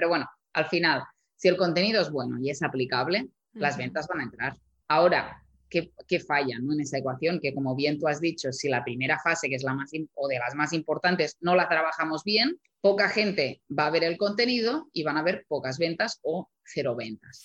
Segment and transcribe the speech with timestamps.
[0.00, 1.02] Pero bueno, al final,
[1.36, 4.56] si el contenido es bueno y es aplicable, las ventas van a entrar.
[4.88, 5.90] Ahora, ¿qué,
[6.26, 6.72] falla ¿no?
[6.72, 7.38] en esa ecuación?
[7.38, 10.26] Que como bien tú has dicho, si la primera fase, que es la más o
[10.26, 14.88] de las más importantes, no la trabajamos bien, poca gente va a ver el contenido
[14.94, 17.44] y van a ver pocas ventas o cero ventas.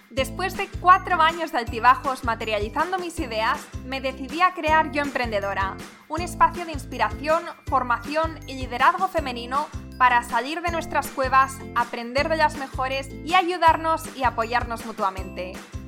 [0.11, 5.77] Después de cuatro años de altibajos materializando mis ideas, me decidí a crear Yo Emprendedora,
[6.09, 12.35] un espacio de inspiración, formación y liderazgo femenino para salir de nuestras cuevas, aprender de
[12.35, 15.53] las mejores y ayudarnos y apoyarnos mutuamente.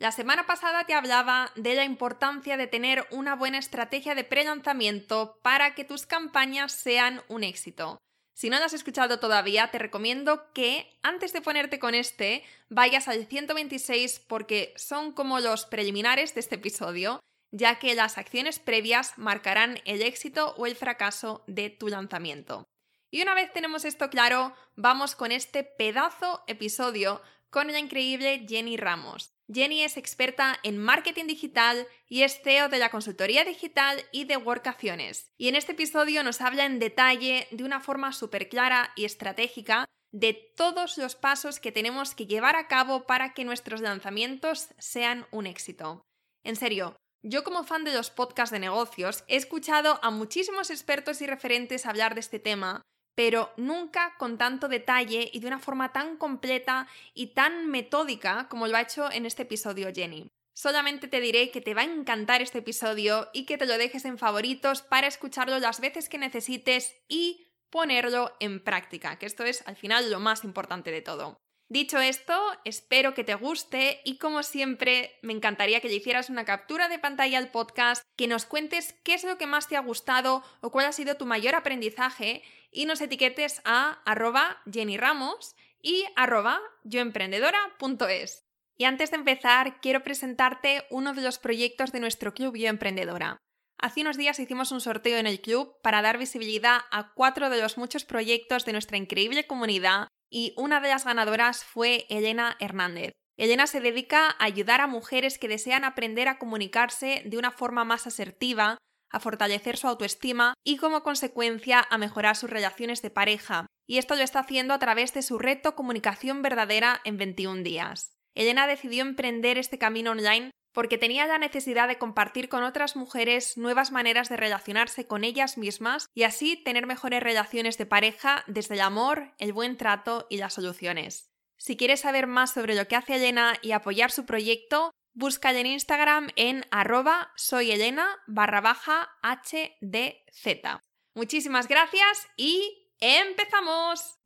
[0.00, 5.40] La semana pasada te hablaba de la importancia de tener una buena estrategia de pre-lanzamiento
[5.42, 7.98] para que tus campañas sean un éxito.
[8.32, 13.08] Si no lo has escuchado todavía, te recomiendo que antes de ponerte con este, vayas
[13.08, 17.18] al 126 porque son como los preliminares de este episodio,
[17.50, 22.68] ya que las acciones previas marcarán el éxito o el fracaso de tu lanzamiento.
[23.10, 28.76] Y una vez tenemos esto claro, vamos con este pedazo episodio con la increíble Jenny
[28.76, 29.37] Ramos.
[29.50, 34.36] Jenny es experta en marketing digital y es CEO de la consultoría digital y de
[34.36, 35.32] Workaciones.
[35.38, 39.86] Y en este episodio nos habla en detalle, de una forma súper clara y estratégica,
[40.12, 45.26] de todos los pasos que tenemos que llevar a cabo para que nuestros lanzamientos sean
[45.30, 46.02] un éxito.
[46.44, 51.22] En serio, yo como fan de los podcasts de negocios he escuchado a muchísimos expertos
[51.22, 52.82] y referentes hablar de este tema
[53.18, 58.68] pero nunca con tanto detalle y de una forma tan completa y tan metódica como
[58.68, 60.30] lo ha hecho en este episodio Jenny.
[60.54, 64.04] Solamente te diré que te va a encantar este episodio y que te lo dejes
[64.04, 69.66] en favoritos para escucharlo las veces que necesites y ponerlo en práctica, que esto es
[69.66, 71.38] al final lo más importante de todo.
[71.70, 76.46] Dicho esto, espero que te guste y como siempre me encantaría que le hicieras una
[76.46, 79.80] captura de pantalla al podcast, que nos cuentes qué es lo que más te ha
[79.80, 85.54] gustado o cuál ha sido tu mayor aprendizaje y nos etiquetes a arroba Jenny Ramos
[85.80, 88.44] y arroba yoemprendedora.es.
[88.76, 93.38] Y antes de empezar, quiero presentarte uno de los proyectos de nuestro club Yo Emprendedora.
[93.80, 97.60] Hace unos días hicimos un sorteo en el club para dar visibilidad a cuatro de
[97.62, 103.12] los muchos proyectos de nuestra increíble comunidad y una de las ganadoras fue Elena Hernández.
[103.36, 107.84] Elena se dedica a ayudar a mujeres que desean aprender a comunicarse de una forma
[107.84, 108.78] más asertiva,
[109.10, 113.66] a fortalecer su autoestima y como consecuencia a mejorar sus relaciones de pareja.
[113.86, 118.12] Y esto lo está haciendo a través de su reto Comunicación Verdadera en 21 días.
[118.34, 123.56] Elena decidió emprender este camino online porque tenía la necesidad de compartir con otras mujeres
[123.56, 128.74] nuevas maneras de relacionarse con ellas mismas y así tener mejores relaciones de pareja desde
[128.74, 131.30] el amor, el buen trato y las soluciones.
[131.56, 135.66] Si quieres saber más sobre lo que hace Elena y apoyar su proyecto, búscala en
[135.66, 140.80] Instagram en arroba soyelena barra baja HDZ.
[141.16, 144.20] Muchísimas gracias y empezamos.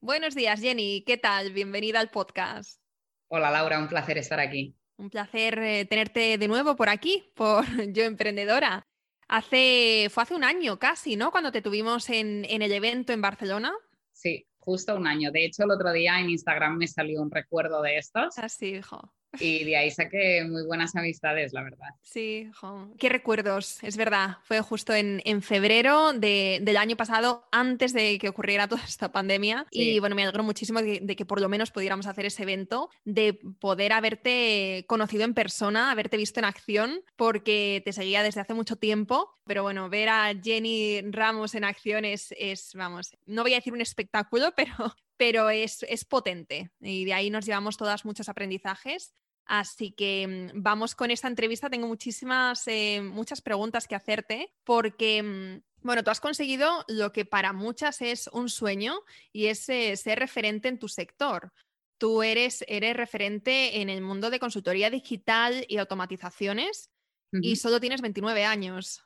[0.00, 1.50] Buenos días Jenny, ¿qué tal?
[1.52, 2.80] Bienvenida al podcast.
[3.26, 4.76] Hola Laura, un placer estar aquí.
[4.96, 8.86] Un placer eh, tenerte de nuevo por aquí, por Yo Emprendedora.
[9.26, 11.32] Hace, fue hace un año casi, ¿no?
[11.32, 13.74] Cuando te tuvimos en, en el evento en Barcelona.
[14.12, 15.32] Sí, justo un año.
[15.32, 18.38] De hecho, el otro día en Instagram me salió un recuerdo de estos.
[18.38, 19.15] Así, hijo.
[19.40, 21.88] Y de ahí saqué muy buenas amistades, la verdad.
[22.02, 22.50] Sí,
[22.98, 24.38] qué recuerdos, es verdad.
[24.44, 29.66] Fue justo en, febrero del año pasado, antes de que ocurriera toda esta pandemia.
[29.70, 33.38] Y bueno, me alegro muchísimo de, que por lo menos pudiéramos hacer ese evento, de
[33.60, 38.76] poder haberte conocido en persona, haberte visto en acción, porque te seguía desde hace mucho
[38.76, 39.36] tiempo.
[39.44, 43.72] Pero bueno, ver a Jenny Ramos en acción es, es vamos, no voy a decir
[43.72, 49.14] un espectáculo, pero, pero es, es, potente y de ahí nos llevamos todas muchos aprendizajes.
[49.46, 51.70] Así que mm, vamos con esta entrevista.
[51.70, 57.24] Tengo muchísimas, eh, muchas preguntas que hacerte porque, mm, bueno, tú has conseguido lo que
[57.24, 59.00] para muchas es un sueño
[59.32, 61.52] y es eh, ser referente en tu sector.
[61.98, 66.90] Tú eres, eres referente en el mundo de consultoría digital y automatizaciones
[67.32, 69.04] y solo tienes 29 años.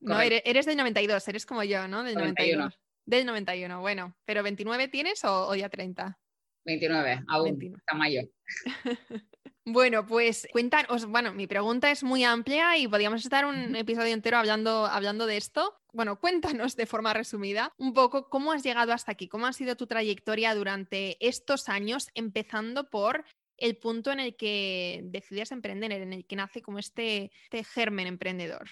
[0.00, 2.02] No, eres, eres, del 92, eres como yo, ¿no?
[2.02, 2.70] Del 91.
[3.04, 4.16] Del 91, bueno.
[4.24, 6.18] ¿Pero 29 tienes o, ya 30?
[6.64, 8.28] 29, aún, está mayor.
[9.64, 14.36] Bueno, pues cuéntanos, bueno, mi pregunta es muy amplia y podríamos estar un episodio entero
[14.36, 15.78] hablando, hablando de esto.
[15.92, 19.76] Bueno, cuéntanos de forma resumida un poco cómo has llegado hasta aquí, cómo ha sido
[19.76, 23.24] tu trayectoria durante estos años, empezando por
[23.56, 28.08] el punto en el que decides emprender, en el que nace como este, este germen
[28.08, 28.68] emprendedor.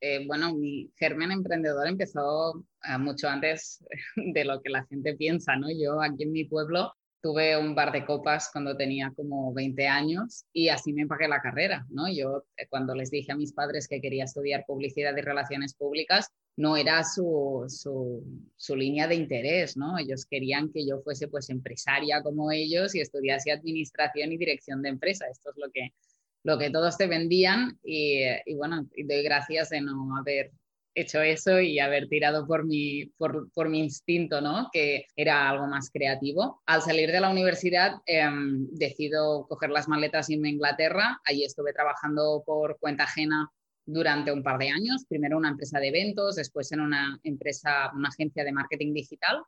[0.00, 3.84] Eh, bueno, mi germen emprendedor empezó eh, mucho antes
[4.16, 5.66] de lo que la gente piensa, ¿no?
[5.70, 10.44] Yo aquí en mi pueblo tuve un bar de copas cuando tenía como 20 años
[10.52, 12.10] y así me pagué la carrera, ¿no?
[12.12, 16.28] Yo eh, cuando les dije a mis padres que quería estudiar publicidad y relaciones públicas,
[16.56, 18.24] no era su, su,
[18.56, 19.98] su, línea de interés, ¿no?
[19.98, 24.90] Ellos querían que yo fuese pues empresaria como ellos y estudiase administración y dirección de
[24.90, 25.26] empresa.
[25.30, 25.92] Esto es lo que,
[26.42, 30.52] lo que todos te vendían y, y bueno, doy gracias de no haber
[30.94, 34.68] hecho eso y haber tirado por mi, por, por, mi instinto, ¿no?
[34.72, 36.60] Que era algo más creativo.
[36.66, 38.28] Al salir de la universidad, eh,
[38.72, 41.20] decido coger las maletas y irme a Inglaterra.
[41.24, 43.50] Allí estuve trabajando por cuenta ajena
[43.86, 47.90] durante un par de años, primero en una empresa de eventos, después en una empresa,
[47.94, 49.42] una agencia de marketing digital.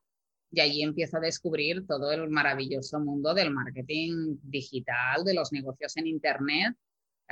[0.50, 5.96] Y allí empiezo a descubrir todo el maravilloso mundo del marketing digital, de los negocios
[5.96, 6.74] en Internet,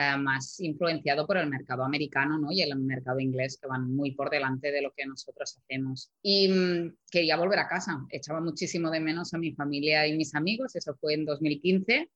[0.01, 2.51] eh, más influenciado por el mercado americano ¿no?
[2.51, 6.11] y el mercado inglés, que van muy por delante de lo que nosotros hacemos.
[6.23, 10.35] Y mm, quería volver a casa, echaba muchísimo de menos a mi familia y mis
[10.35, 12.09] amigos, eso fue en 2015,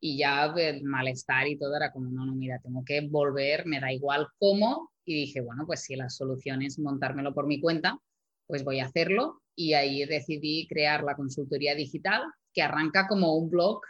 [0.00, 3.80] y ya el malestar y todo era como, no, no, mira, tengo que volver, me
[3.80, 7.98] da igual cómo, y dije, bueno, pues si la solución es montármelo por mi cuenta,
[8.46, 12.22] pues voy a hacerlo, y ahí decidí crear la consultoría digital,
[12.52, 13.80] que arranca como un blog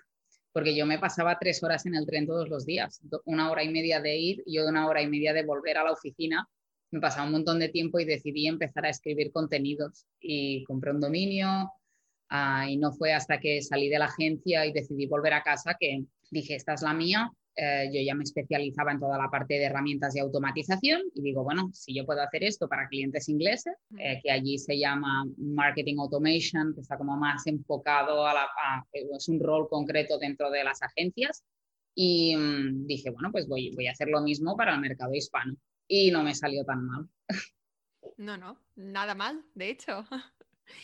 [0.53, 3.69] porque yo me pasaba tres horas en el tren todos los días, una hora y
[3.69, 6.49] media de ir y una hora y media de volver a la oficina.
[6.91, 11.01] Me pasaba un montón de tiempo y decidí empezar a escribir contenidos y compré un
[11.01, 11.73] dominio
[12.31, 15.77] ah, y no fue hasta que salí de la agencia y decidí volver a casa
[15.79, 17.31] que dije, esta es la mía,
[17.63, 21.45] eh, yo ya me especializaba en toda la parte de herramientas de automatización y digo,
[21.45, 25.97] bueno, si yo puedo hacer esto para clientes ingleses, eh, que allí se llama Marketing
[25.99, 28.49] Automation, que está como más enfocado a la...
[28.93, 31.45] es un rol concreto dentro de las agencias.
[31.95, 35.55] Y mm, dije, bueno, pues voy, voy a hacer lo mismo para el mercado hispano.
[35.87, 37.09] Y no me salió tan mal.
[38.17, 40.07] No, no, nada mal, de hecho.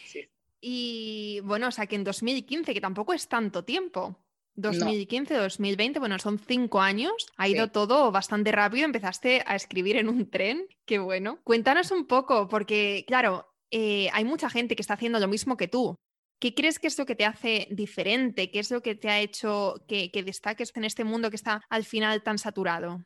[0.05, 0.29] Sí.
[0.59, 4.19] Y bueno, o sea que en 2015, que tampoco es tanto tiempo.
[4.57, 10.09] 2015, 2020, bueno, son cinco años, ha ido todo bastante rápido, empezaste a escribir en
[10.09, 11.41] un tren, qué bueno.
[11.45, 15.69] Cuéntanos un poco, porque claro, eh, hay mucha gente que está haciendo lo mismo que
[15.69, 15.97] tú.
[16.39, 18.51] ¿Qué crees que es lo que te hace diferente?
[18.51, 21.63] ¿Qué es lo que te ha hecho que, que destaques en este mundo que está
[21.71, 23.03] al final tan saturado?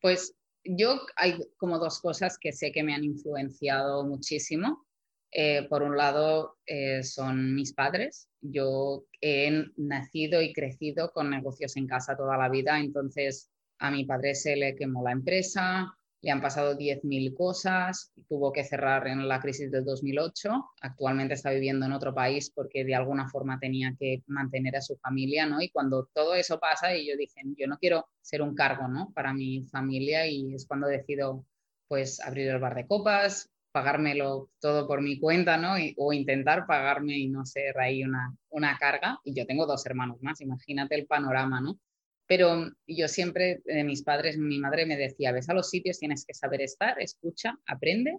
[0.00, 0.34] Pues
[0.64, 4.84] yo hay como dos cosas que sé que me han influenciado muchísimo.
[5.34, 8.28] Eh, por un lado, eh, son mis padres.
[8.42, 14.04] Yo he nacido y crecido con negocios en casa toda la vida, entonces a mi
[14.04, 19.26] padre se le quemó la empresa, le han pasado 10.000 cosas, tuvo que cerrar en
[19.26, 20.50] la crisis del 2008,
[20.82, 24.96] actualmente está viviendo en otro país porque de alguna forma tenía que mantener a su
[24.98, 25.60] familia, ¿no?
[25.60, 29.12] Y cuando todo eso pasa y yo dije, yo no quiero ser un cargo, ¿no?
[29.14, 31.44] Para mi familia y es cuando decido
[31.88, 35.74] pues abrir el bar de copas, pagármelo todo por mi cuenta, ¿no?
[35.96, 39.18] o intentar pagarme y no ser ahí una, una carga.
[39.24, 41.78] Y yo tengo dos hermanos más, imagínate el panorama, ¿no?
[42.26, 46.24] Pero yo siempre, de mis padres, mi madre me decía, ves a los sitios, tienes
[46.24, 48.18] que saber estar, escucha, aprende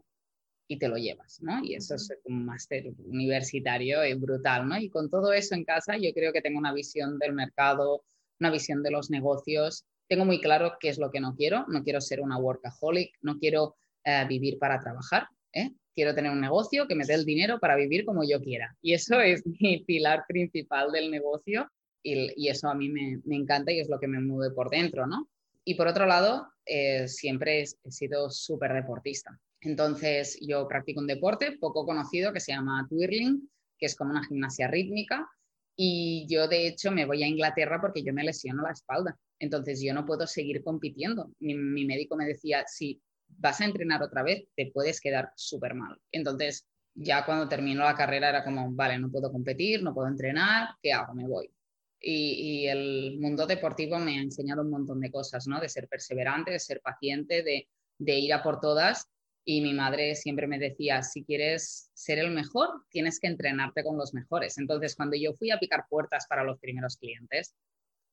[0.68, 1.64] y te lo llevas, ¿no?
[1.64, 4.78] Y eso es un máster universitario y brutal, ¿no?
[4.78, 8.04] Y con todo eso en casa, yo creo que tengo una visión del mercado,
[8.40, 9.86] una visión de los negocios.
[10.08, 11.66] Tengo muy claro qué es lo que no quiero.
[11.68, 15.28] No quiero ser una workaholic, no quiero eh, vivir para trabajar.
[15.54, 15.72] ¿Eh?
[15.96, 18.76] Quiero tener un negocio que me dé el dinero para vivir como yo quiera.
[18.82, 21.70] Y eso es mi pilar principal del negocio
[22.04, 25.30] y, eso a mí me, encanta y es lo que me mueve por dentro, ¿no?
[25.64, 29.40] Y por otro lado, eh, siempre he, sido súper deportista.
[29.62, 34.26] Entonces, yo practico un deporte poco conocido que se llama twirling, que es como una
[34.26, 35.26] gimnasia rítmica.
[35.78, 39.18] Y yo, de hecho, me voy a Inglaterra porque yo me lesiono la espalda.
[39.40, 41.32] Entonces, yo no puedo seguir compitiendo.
[41.40, 43.02] Mi, médico me decía, si
[43.38, 46.00] vas a entrenar otra vez, te puedes quedar súper mal.
[46.12, 50.70] Entonces, ya cuando terminó la carrera era como, vale, no puedo competir, no puedo entrenar,
[50.82, 51.14] ¿qué hago?
[51.14, 51.50] Me voy.
[52.00, 55.60] Y, el mundo deportivo me ha enseñado un montón de cosas, ¿no?
[55.60, 59.10] De ser perseverante, de ser paciente, de, de ir a por todas.
[59.46, 63.98] Y mi madre siempre me decía, si quieres ser el mejor, tienes que entrenarte con
[63.98, 64.58] los mejores.
[64.58, 67.56] Entonces, cuando yo fui a picar puertas para los primeros clientes,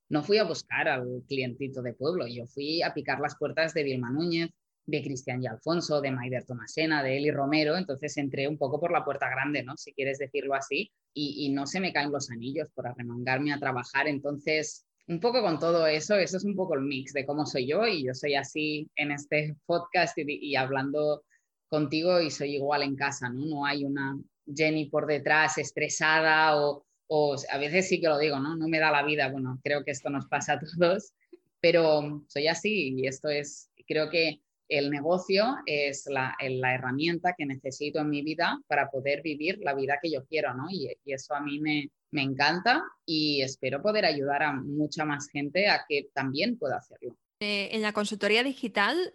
[0.09, 3.85] no fui a buscar al clientito de pueblo, yo fui a picar las puertas de
[3.85, 4.51] Vilma Núñez,
[4.91, 8.91] de Cristian y Alfonso, de Maider Tomasena, de Eli Romero, entonces entré un poco por
[8.91, 9.77] la puerta grande, ¿no?
[9.77, 14.09] Si quieres decirlo así, y, no se me caen los anillos por arremangarme a trabajar,
[14.09, 17.67] entonces un poco con todo eso, eso es un poco el mix de cómo soy
[17.67, 21.25] yo y yo soy así en este podcast y, hablando
[21.69, 23.45] contigo y soy igual en casa, ¿no?
[23.47, 24.19] No hay una
[24.53, 28.57] Jenny por detrás estresada o, o a veces sí que lo digo, ¿no?
[28.57, 31.13] No me da la vida, bueno, creo que esto nos pasa a todos,
[31.61, 34.41] pero soy así y esto es, creo que
[34.71, 39.99] el negocio es la, herramienta que necesito en mi vida para poder vivir la vida
[40.01, 40.71] que yo quiero, ¿no?
[40.71, 45.85] Y, eso a mí me, encanta y espero poder ayudar a mucha más gente a
[45.89, 47.17] que también pueda hacerlo.
[47.41, 49.13] Eh, en la consultoría digital,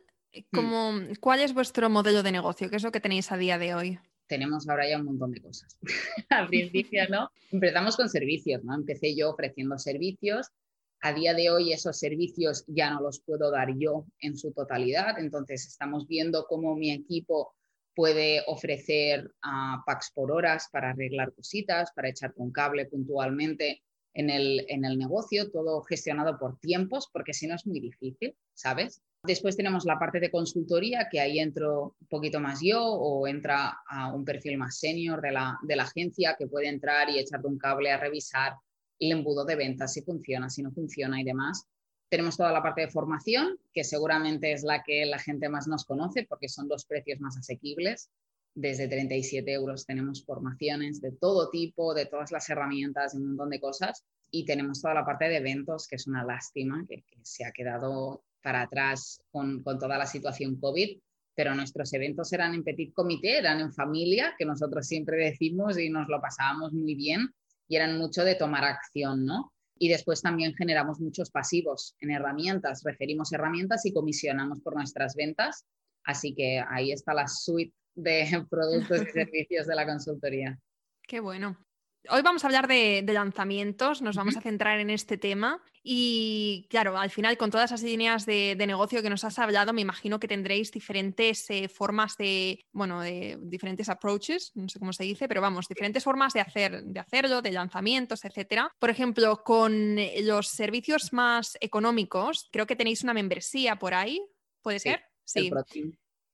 [0.52, 1.14] mm.
[1.22, 2.70] ¿cuál es vuestro modelo de negocio?
[2.70, 4.00] ¿Qué es lo que tenéis a día de hoy?
[4.28, 5.78] Tenemos ahora ya un montón de cosas.
[6.30, 7.32] Al principio, ¿no?
[7.52, 8.76] Empezamos con servicios, ¿no?
[8.76, 10.48] Empecé yo ofreciendo servicios
[11.06, 15.20] a día de hoy esos servicios ya no los puedo dar yo en su totalidad,
[15.20, 17.54] entonces estamos viendo cómo mi equipo
[17.94, 23.84] puede ofrecer ah, packs por horas para arreglar cositas, para echar un cable puntualmente
[24.16, 28.36] en el, en el negocio, todo gestionado por tiempos, porque si no es muy difícil,
[28.56, 29.04] ¿sabes?
[29.22, 33.78] Después tenemos la parte de consultoría, que ahí entro un poquito más yo o entra
[33.88, 37.46] a un perfil más senior de la, de la agencia que puede entrar y echarte
[37.46, 38.54] un cable a revisar
[39.00, 41.68] el embudo de ventas, si funciona, si no funciona y demás.
[42.10, 45.86] Tenemos toda la parte de formación, que seguramente es la que la gente más nos
[45.86, 48.10] conoce porque son los precios más asequibles.
[48.54, 53.60] Desde 37 euros tenemos formaciones de todo tipo, de todas las herramientas, un montón de
[53.60, 54.06] cosas.
[54.32, 58.24] Y tenemos toda la parte de eventos, que es una lástima, que, se ha quedado
[58.42, 61.00] para atrás con, con toda la situación COVID,
[61.34, 65.90] pero nuestros eventos eran en petit comité, eran en familia, que nosotros siempre decimos y
[65.90, 67.34] nos lo pasábamos muy bien
[67.68, 69.54] y eran mucho de tomar acción, ¿no?
[69.78, 75.66] Y después también generamos muchos pasivos en herramientas, referimos herramientas y comisionamos por nuestras ventas.
[76.04, 80.58] Así que ahí está la suite de productos y servicios de la consultoría.
[81.08, 81.58] Qué bueno.
[82.10, 86.98] Hoy vamos a hablar de, lanzamientos, nos vamos a centrar en este tema y claro,
[86.98, 90.28] al final con todas esas líneas de, negocio que nos has hablado, me imagino que
[90.28, 95.42] tendréis diferentes eh, formas de, bueno, de diferentes approaches, no sé cómo se dice, pero
[95.42, 98.72] vamos, diferentes formas de, hacer, de hacerlo, de lanzamientos, etcétera.
[98.80, 104.22] Por ejemplo, con los servicios más económicos, creo que tenéis una membresía por ahí,
[104.62, 105.04] ¿puede ser?
[105.24, 105.52] Sí.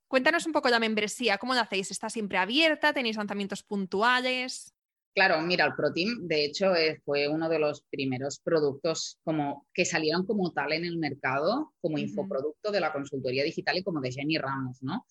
[0.08, 1.92] Cuéntanos un poco la membresía, ¿cómo la hacéis?
[1.92, 2.92] ¿Está siempre abierta?
[2.92, 4.74] ¿Tenéis lanzamientos puntuales?
[5.14, 9.84] Claro, mira, el ProTeam, de hecho, eh, fue uno de los primeros productos como, que
[9.84, 14.12] salieron como tal en el mercado, como infoproducto de la consultoría digital y como de
[14.12, 15.06] Jenny Ramos, ¿no?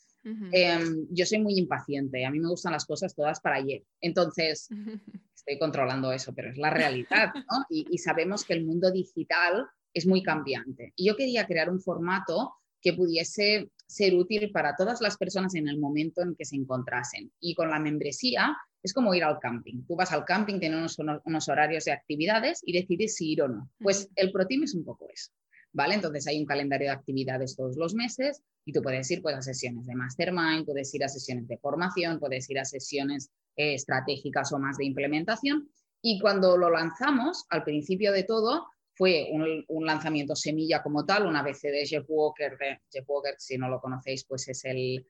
[0.52, 3.82] Em, yo soy muy impaciente, a mí me gustan las cosas todas para ayer.
[4.00, 4.68] Entonces,
[5.34, 7.64] estoy controlando eso, pero es la realidad, ¿no?
[7.68, 10.92] y sabemos que el mundo digital es muy cambiante.
[10.96, 15.68] Y yo quería crear un formato que pudiese ser útil para todas las personas en
[15.68, 17.32] el momento en que se encontrasen.
[17.40, 19.84] Y con la membresía es como ir al camping.
[19.86, 23.70] Tú vas al camping, tienes unos, horarios de actividades y decides si ir o no.
[23.78, 25.32] Pues el ProTeam es un poco eso.
[25.72, 25.94] ¿Vale?
[25.94, 29.42] Entonces hay un calendario de actividades todos los meses y tú puedes ir pues, a
[29.42, 34.52] sesiones de mastermind, puedes ir a sesiones de formación, puedes ir a sesiones eh, estratégicas
[34.52, 35.68] o más de implementación.
[36.02, 38.66] Y cuando lo lanzamos, al principio de todo,
[39.00, 42.58] fue un, lanzamiento semilla como tal, una vez de Jeff Walker.
[42.92, 45.06] Jeff Walker, si no lo conocéis, pues es el,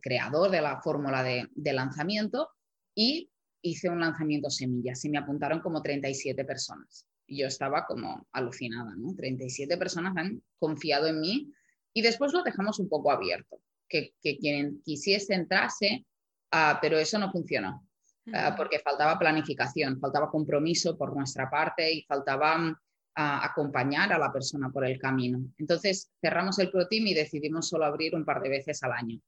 [0.00, 2.48] creador de la fórmula de, de lanzamiento
[2.94, 4.94] y hice un lanzamiento semilla.
[4.94, 7.04] Se me apuntaron como 37 personas.
[7.28, 9.14] Yo estaba como alucinada, ¿no?
[9.14, 11.52] 37 personas han confiado en mí
[11.92, 13.60] y después lo dejamos un poco abierto,
[13.90, 16.06] que, quien quisiese entrase,
[16.50, 17.86] ah, pero eso no funcionó,
[18.32, 22.74] ah, porque faltaba planificación, faltaba compromiso por nuestra parte y faltaba
[23.16, 25.40] ah, acompañar a la persona por el camino.
[25.58, 29.20] Entonces cerramos el ProTeam y decidimos solo abrir un par de veces al año.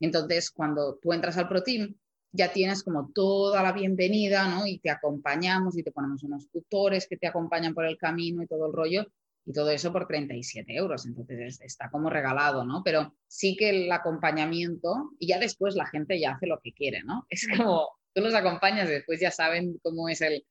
[0.00, 1.94] Entonces, cuando tú entras al ProTeam,
[2.32, 4.66] ya tienes como toda la bienvenida, ¿no?
[4.66, 8.46] Y te acompañamos y te ponemos unos tutores que te acompañan por el camino y
[8.46, 9.06] todo el rollo,
[9.46, 11.06] y todo eso por 37 euros.
[11.06, 12.82] Entonces está como regalado, ¿no?
[12.84, 17.02] Pero sí que el acompañamiento, y ya después la gente ya hace lo que quiere,
[17.04, 17.26] ¿no?
[17.30, 20.44] Es como tú los acompañas, después ya saben cómo es el,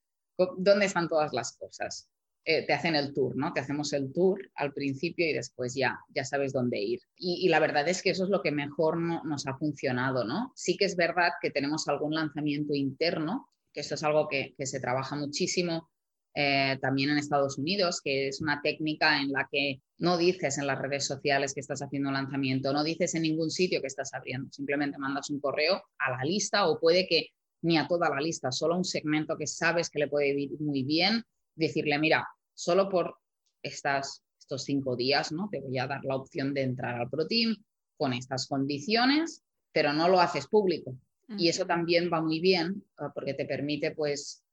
[0.57, 2.09] dónde están todas las cosas.
[2.47, 3.51] Eh, te hacen el tour, ¿no?
[3.53, 6.99] Te hacemos el tour al principio y después ya, ya sabes dónde ir.
[7.15, 10.51] Y, la verdad es que eso es lo que mejor nos ha funcionado, ¿no?
[10.55, 14.79] Sí que es verdad que tenemos algún lanzamiento interno, que esto es algo que, se
[14.79, 15.89] trabaja muchísimo
[16.35, 20.67] eh, también en Estados Unidos, que es una técnica en la que no dices en
[20.67, 24.13] las redes sociales que estás haciendo un lanzamiento, no dices en ningún sitio que estás
[24.13, 27.29] abriendo, simplemente mandas un correo a la lista o puede que
[27.63, 30.83] ni a toda la lista, solo un segmento que sabes que le puede ir muy
[30.83, 31.23] bien,
[31.55, 33.17] decirle, mira, solo por
[33.61, 35.49] estas, estos cinco días, ¿no?
[35.49, 37.55] Te voy a dar la opción de entrar al ProTeam
[37.97, 40.97] con estas condiciones, pero no lo haces público.
[41.37, 44.43] Y eso también va muy bien ah, porque te permite, pues,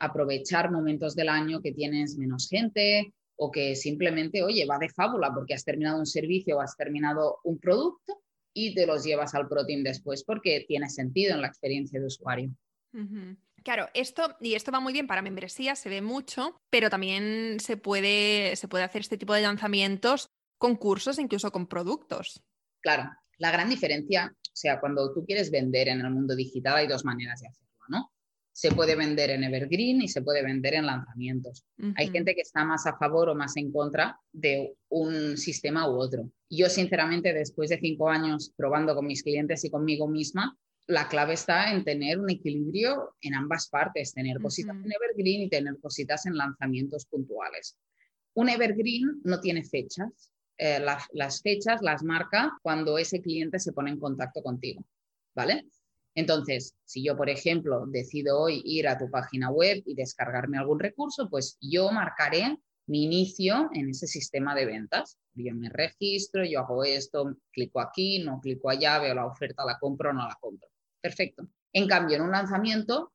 [0.00, 5.32] aprovechar momentos del año que tienes menos gente o que simplemente, oye, va de fábula
[5.34, 9.48] porque has terminado un servicio o has terminado un producto y te los llevas al
[9.48, 12.50] protein después porque tiene sentido en la experiencia de usuario.
[13.68, 17.76] Claro, esto, y esto va muy bien para membresías, se ve mucho, pero también se
[17.76, 22.42] puede, se puede hacer este tipo de lanzamientos con cursos, incluso con productos.
[22.80, 26.86] Claro, la gran diferencia, o sea, cuando tú quieres vender en el mundo digital hay
[26.86, 28.10] dos maneras de hacerlo, ¿no?
[28.52, 31.66] Se puede vender en Evergreen y se puede vender en lanzamientos.
[31.96, 36.00] Hay gente que está más a favor o más en contra de un sistema u
[36.00, 36.30] otro.
[36.48, 40.56] Yo, sinceramente, después de cinco años probando con mis clientes y conmigo misma,
[40.88, 45.50] la clave está en tener un equilibrio en ambas partes, tener cositas en Evergreen y
[45.50, 47.76] tener cositas en lanzamientos puntuales.
[48.34, 50.30] Un Evergreen no tiene fechas.
[50.56, 50.80] Eh,
[51.12, 54.82] las fechas las marca cuando ese cliente se pone en contacto contigo,
[55.34, 55.68] ¿vale?
[56.14, 60.80] Entonces, si yo, por ejemplo, decido hoy ir a tu página web y descargarme algún
[60.80, 65.18] recurso, pues yo marcaré mi inicio en ese sistema de ventas.
[65.34, 69.78] Yo me registro, yo hago esto, clico aquí, no clico allá, veo la oferta, la
[69.78, 70.67] compro o no la compro
[71.00, 71.48] perfecto.
[71.72, 73.12] En cambio, en un lanzamiento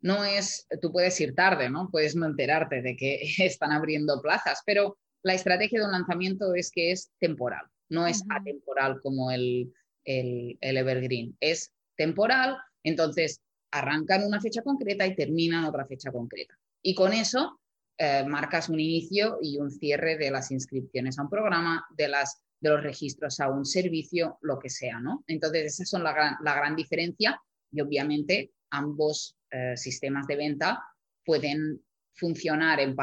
[0.00, 1.88] no es, tú puedes ir tarde, ¿no?
[1.90, 6.70] Puedes no enterarte de que están abriendo plazas, pero la estrategia de un lanzamiento es
[6.70, 9.72] que es temporal, no es atemporal como el,
[10.04, 13.40] el, evergreen, es temporal, entonces
[13.72, 16.56] arrancan una fecha concreta y terminan otra fecha concreta.
[16.80, 17.60] Y con eso
[17.98, 22.40] eh, marcas un inicio y un cierre de las inscripciones a un programa, de las
[22.60, 25.24] de los registros a un servicio, lo que sea, ¿no?
[25.26, 30.82] Entonces, esas son la gran, diferencia y obviamente ambos eh, sistemas de venta
[31.24, 31.80] pueden
[32.14, 32.96] funcionar en,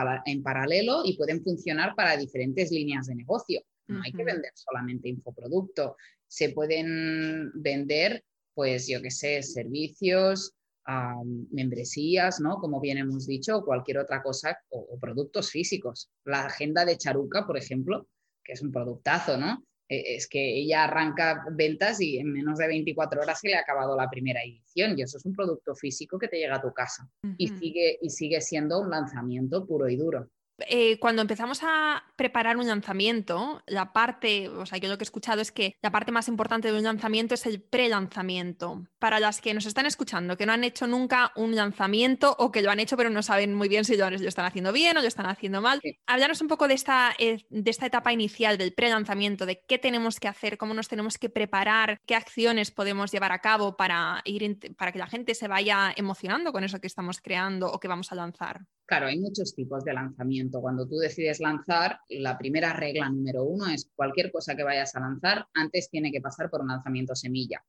[0.44, 3.62] paralelo y pueden funcionar para diferentes líneas de negocio.
[3.88, 8.24] No hay que vender solamente infoproducto, se pueden vender,
[8.56, 10.56] pues yo qué sé, servicios,
[11.52, 12.58] membresías, ¿no?
[12.58, 16.10] Como bien hemos dicho, o cualquier otra cosa, o, productos físicos.
[16.26, 18.08] La agenda de Charuca, por ejemplo,
[18.44, 19.64] que es un productazo, ¿no?
[19.90, 23.62] E, es que ella arranca ventas y en menos de 24 horas se le ha
[23.62, 26.74] acabado la primera edición y eso es un producto físico que te llega a tu
[26.74, 30.30] casa y, sigue, y sigue siendo un lanzamiento puro y duro.
[30.60, 35.06] Eh, cuando empezamos a preparar un lanzamiento, la parte, o sea, yo lo que he
[35.06, 38.88] escuchado es que la parte más importante de un lanzamiento es el pre-lanzamiento.
[39.00, 42.62] Para las que nos están escuchando, que no han hecho nunca un lanzamiento o que
[42.62, 45.08] lo han hecho pero no saben muy bien si lo, están haciendo bien o lo
[45.08, 49.46] están haciendo mal, háblanos un poco de esta, eh, de esta etapa inicial del pre-lanzamiento,
[49.46, 53.40] de qué tenemos que hacer, cómo nos tenemos que preparar, qué acciones podemos llevar a
[53.40, 57.72] cabo para, ir, para que la gente se vaya emocionando con eso que estamos creando
[57.72, 58.62] o que vamos a lanzar.
[58.86, 60.62] Claro, hay muchos tipos de lanzamiento.
[60.62, 65.00] Cuando tú decides lanzar, la primera regla número uno es cualquier cosa que vayas a
[65.00, 67.64] lanzar, antes tiene que pasar por un lanzamiento semilla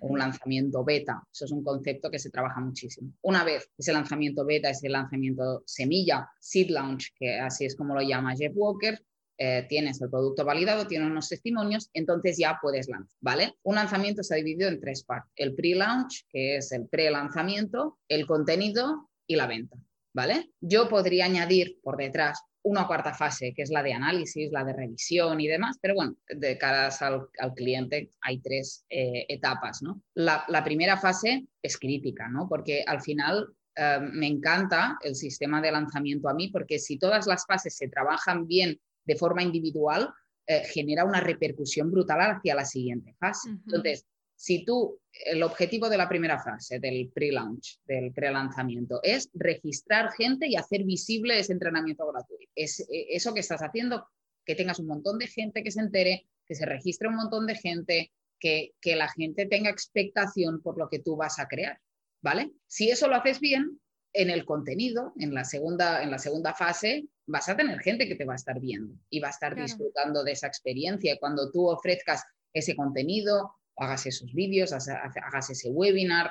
[0.00, 1.22] o un lanzamiento beta.
[1.32, 3.12] Eso es un concepto que se trabaja muchísimo.
[3.22, 8.02] Una vez ese lanzamiento beta, ese lanzamiento semilla, seed launch, que así es como lo
[8.02, 9.00] llama Jeff Walker,
[9.38, 13.54] eh, tienes el producto validado, tienes unos testimonios, entonces ya puedes lanzar, ¿vale?
[13.62, 15.30] Un lanzamiento se ha dividido en tres partes.
[15.36, 19.76] El pre-launch, que es el pre-lanzamiento, el contenido y la venta.
[20.16, 20.50] ¿Vale?
[20.62, 24.72] Yo podría añadir por detrás una cuarta fase, que es la de análisis, la de
[24.72, 30.02] revisión y demás, pero bueno, de cara al, cliente hay tres eh, etapas, ¿no?
[30.14, 32.48] La, primera fase es crítica, ¿no?
[32.48, 37.26] Porque al final eh, me encanta el sistema de lanzamiento a mí, porque si todas
[37.26, 40.08] las fases se trabajan bien de forma individual,
[40.46, 43.50] eh, genera una repercusión brutal hacia la siguiente fase.
[43.50, 50.12] Entonces, si tú, el objetivo de la primera fase del pre-launch, del pre-lanzamiento, es registrar
[50.12, 52.50] gente y hacer visible ese entrenamiento gratuito.
[52.54, 54.06] Es e, eso que estás haciendo,
[54.44, 57.54] que tengas un montón de gente que se entere, que se registre un montón de
[57.56, 61.80] gente, que, que la gente tenga expectación por lo que tú vas a crear,
[62.20, 62.52] ¿vale?
[62.66, 63.80] Si eso lo haces bien,
[64.12, 68.14] en el contenido, en la segunda, en la segunda fase, vas a tener gente que
[68.14, 71.14] te va a estar viendo y va a estar disfrutando de esa experiencia.
[71.14, 76.30] Y cuando tú ofrezcas ese contenido, hagas esos vídeos, hagas ese webinar,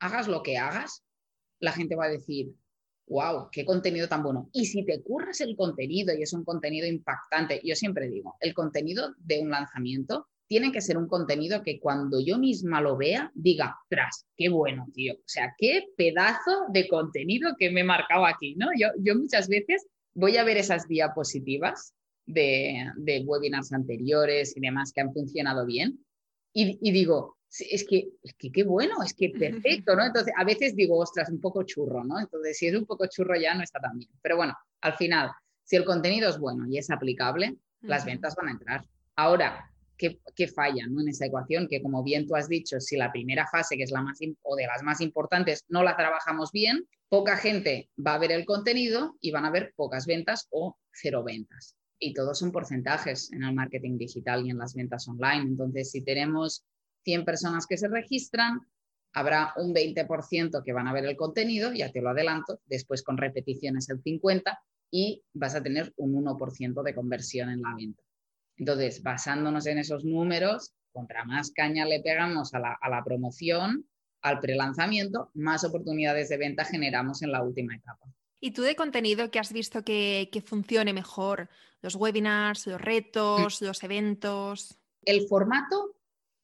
[0.00, 1.02] hagas lo que hagas,
[1.60, 2.54] la gente va a decir,
[3.08, 4.48] wow, qué contenido tan bueno.
[4.52, 8.54] Y si te curras el contenido y es un contenido impactante, yo siempre digo, el
[8.54, 13.32] contenido de un lanzamiento tiene que ser un contenido que cuando yo misma lo vea,
[13.34, 15.14] diga, tras, qué bueno, tío.
[15.14, 18.68] O sea, qué pedazo de contenido que me he marcado aquí, ¿no?
[18.78, 21.94] Yo, yo muchas veces voy a ver esas diapositivas
[22.26, 26.05] de, de webinars anteriores y demás que han funcionado bien
[26.58, 30.06] y, digo, es que, es que qué bueno, es que perfecto, ¿no?
[30.06, 32.18] Entonces, a veces digo, ostras, un poco churro, ¿no?
[32.18, 34.10] Entonces, si es un poco churro ya no está tan bien.
[34.22, 35.30] Pero bueno, al final,
[35.64, 38.84] si el contenido es bueno y es aplicable, las ventas van a entrar.
[39.16, 41.02] Ahora, ¿qué, ¿qué, falla ¿no?
[41.02, 41.68] en esa ecuación?
[41.68, 44.56] Que como bien tú has dicho, si la primera fase, que es la más o
[44.56, 49.16] de las más importantes, no la trabajamos bien, poca gente va a ver el contenido
[49.20, 51.75] y van a ver pocas ventas o cero ventas.
[51.98, 55.42] Y todos son porcentajes en el marketing digital y en las ventas online.
[55.42, 56.64] Entonces, si tenemos
[57.04, 58.60] 100 personas que se registran,
[59.14, 63.16] habrá un 20% que van a ver el contenido, ya te lo adelanto, después con
[63.16, 64.58] repeticiones el 50%
[64.90, 68.02] y vas a tener un 1% de conversión en la venta.
[68.56, 73.86] Entonces, basándonos en esos números, contra más caña le pegamos a la, a la promoción,
[74.22, 78.06] al prelanzamiento, más oportunidades de venta generamos en la última etapa.
[78.40, 81.48] ¿Y tú de contenido que has visto que, funcione mejor?
[81.80, 84.78] ¿Los webinars, los retos, los eventos?
[85.02, 85.96] El formato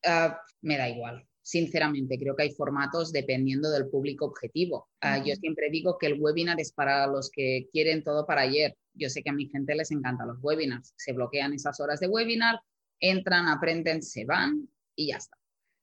[0.06, 1.26] ah, me da igual.
[1.42, 4.88] Sinceramente, creo que hay formatos dependiendo del público objetivo.
[5.00, 8.76] Ah, yo siempre digo que el webinar es para los que quieren todo para ayer.
[8.94, 10.94] Yo sé que a mi gente les encantan los webinars.
[10.96, 12.60] Se bloquean esas horas de webinar,
[13.00, 15.36] entran, aprenden, se van y ya está.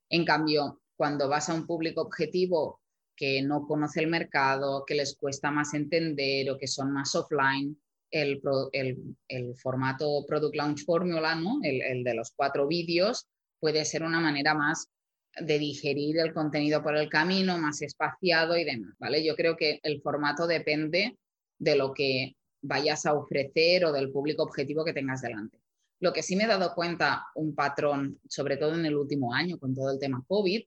[0.10, 2.82] En cambio, cuando vas a un público objetivo
[3.20, 7.78] que no conoce el mercado, que les cuesta más entender o que son más offline,
[8.12, 8.40] el,
[9.62, 11.60] formato Product Launch Formula, ¿no?
[11.62, 13.28] el, de los cuatro vídeos,
[13.60, 14.88] puede ser una manera más
[15.38, 18.96] de digerir el contenido por el camino, más espaciado y demás.
[19.00, 19.22] ¿vale?
[19.22, 21.18] Yo creo que el formato depende
[21.58, 25.60] de lo que vayas a ofrecer o del público objetivo que tengas delante.
[26.00, 29.60] Lo que sí me he dado cuenta, un patrón, sobre todo en el último año
[29.60, 30.64] con todo el tema COVID,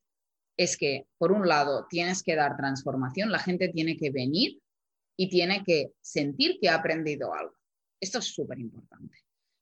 [0.57, 4.61] es que, por un lado, tienes que dar transformación, la gente tiene que venir
[5.17, 7.55] y tiene que sentir que ha aprendido algo.
[8.01, 9.19] Esto es súper importante.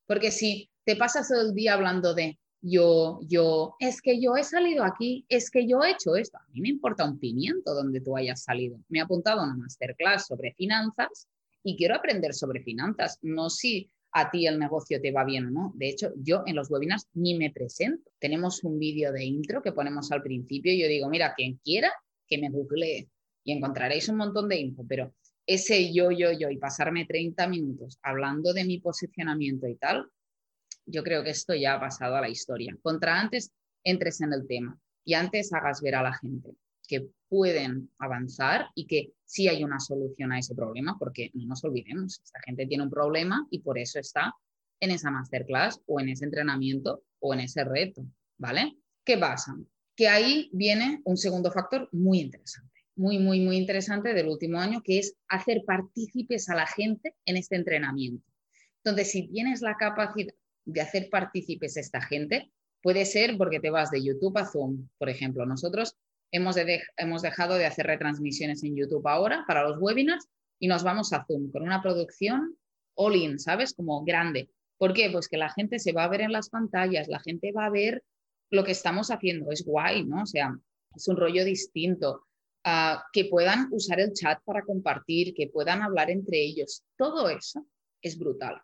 [0.07, 4.45] Porque si te pasas todo el día hablando de yo, yo, es que yo he
[4.45, 8.01] salido aquí, es que yo he hecho esto, a mí me importa un pimiento donde
[8.01, 8.79] tú hayas salido.
[8.89, 11.29] Me he apuntado a una masterclass sobre finanzas
[11.63, 15.51] y quiero aprender sobre finanzas, no si a ti el negocio te va bien o
[15.51, 15.73] no.
[15.77, 18.11] De hecho, yo en los webinars ni me presento.
[18.19, 21.93] Tenemos un vídeo de intro que ponemos al principio y yo digo, mira, quien quiera
[22.27, 23.09] que me googlee
[23.45, 25.15] y encontraréis un montón de info, pero
[25.47, 30.07] ese yo, yo, yo y pasarme 30 minutos hablando de mi posicionamiento y tal,
[30.87, 32.77] yo creo que esto ya ha pasado a la historia.
[32.83, 33.53] Contra antes
[33.85, 36.51] entres en el tema y antes hagas ver a la gente
[36.91, 41.63] que pueden avanzar y que sí hay una solución a ese problema, porque no nos
[41.63, 44.35] olvidemos, esta gente tiene un problema y por eso está
[44.81, 48.05] en esa masterclass o en ese entrenamiento o en ese reto,
[48.39, 48.77] ¿vale?
[49.05, 49.57] ¿Qué pasa?
[49.95, 54.83] Que ahí viene un segundo factor muy interesante, muy, muy, muy interesante del último año,
[54.83, 58.27] que es hacer partícipes a la gente en este entrenamiento.
[58.83, 62.51] Entonces, si tienes la capacidad de hacer partícipes a esta gente,
[62.83, 65.47] puede ser porque te vas de YouTube a Zoom, por ejemplo.
[65.47, 65.97] Nosotros
[66.33, 66.57] Hemos,
[66.97, 71.25] hemos dejado de hacer retransmisiones en YouTube ahora para los webinars y nos vamos a
[71.25, 72.57] Zoom con una producción
[72.95, 73.75] all in, ¿sabes?
[73.75, 74.51] Como grande.
[74.79, 75.11] ¿Por qué?
[75.11, 77.71] Pues que la gente se va a ver en las pantallas, la gente va a
[77.71, 78.05] ver
[78.51, 79.51] lo que estamos haciendo.
[79.51, 80.23] Es guay, ¿no?
[80.23, 80.57] O sea,
[80.95, 82.27] es un rollo distinto.
[82.63, 86.85] Ah, que puedan usar el chat para compartir, que puedan hablar entre ellos.
[86.97, 87.67] Todo eso
[88.03, 88.61] es brutal.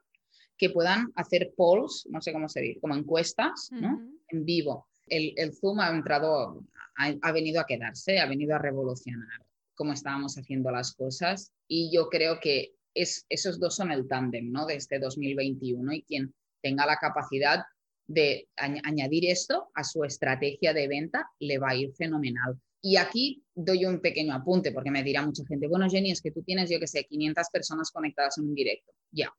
[0.58, 4.00] Que puedan hacer polls, no sé cómo se dice, como encuestas, ¿no?
[4.28, 4.86] En vivo.
[5.06, 6.64] El, Zoom ha entrado
[6.96, 9.40] ha, venido a quedarse, ha venido a revolucionar
[9.74, 14.50] cómo estábamos haciendo las cosas y yo creo que es, esos dos son el tándem
[14.50, 14.66] ¿no?
[14.66, 17.64] de este 2021 y quien tenga la capacidad
[18.06, 22.58] de añadir esto a su estrategia de venta le va a ir fenomenal.
[22.80, 26.30] Y aquí doy un pequeño apunte porque me dirá mucha gente, bueno Jenny, es que
[26.30, 28.92] tú tienes, yo que sé, 500 personas conectadas en un directo.
[29.10, 29.34] Ya.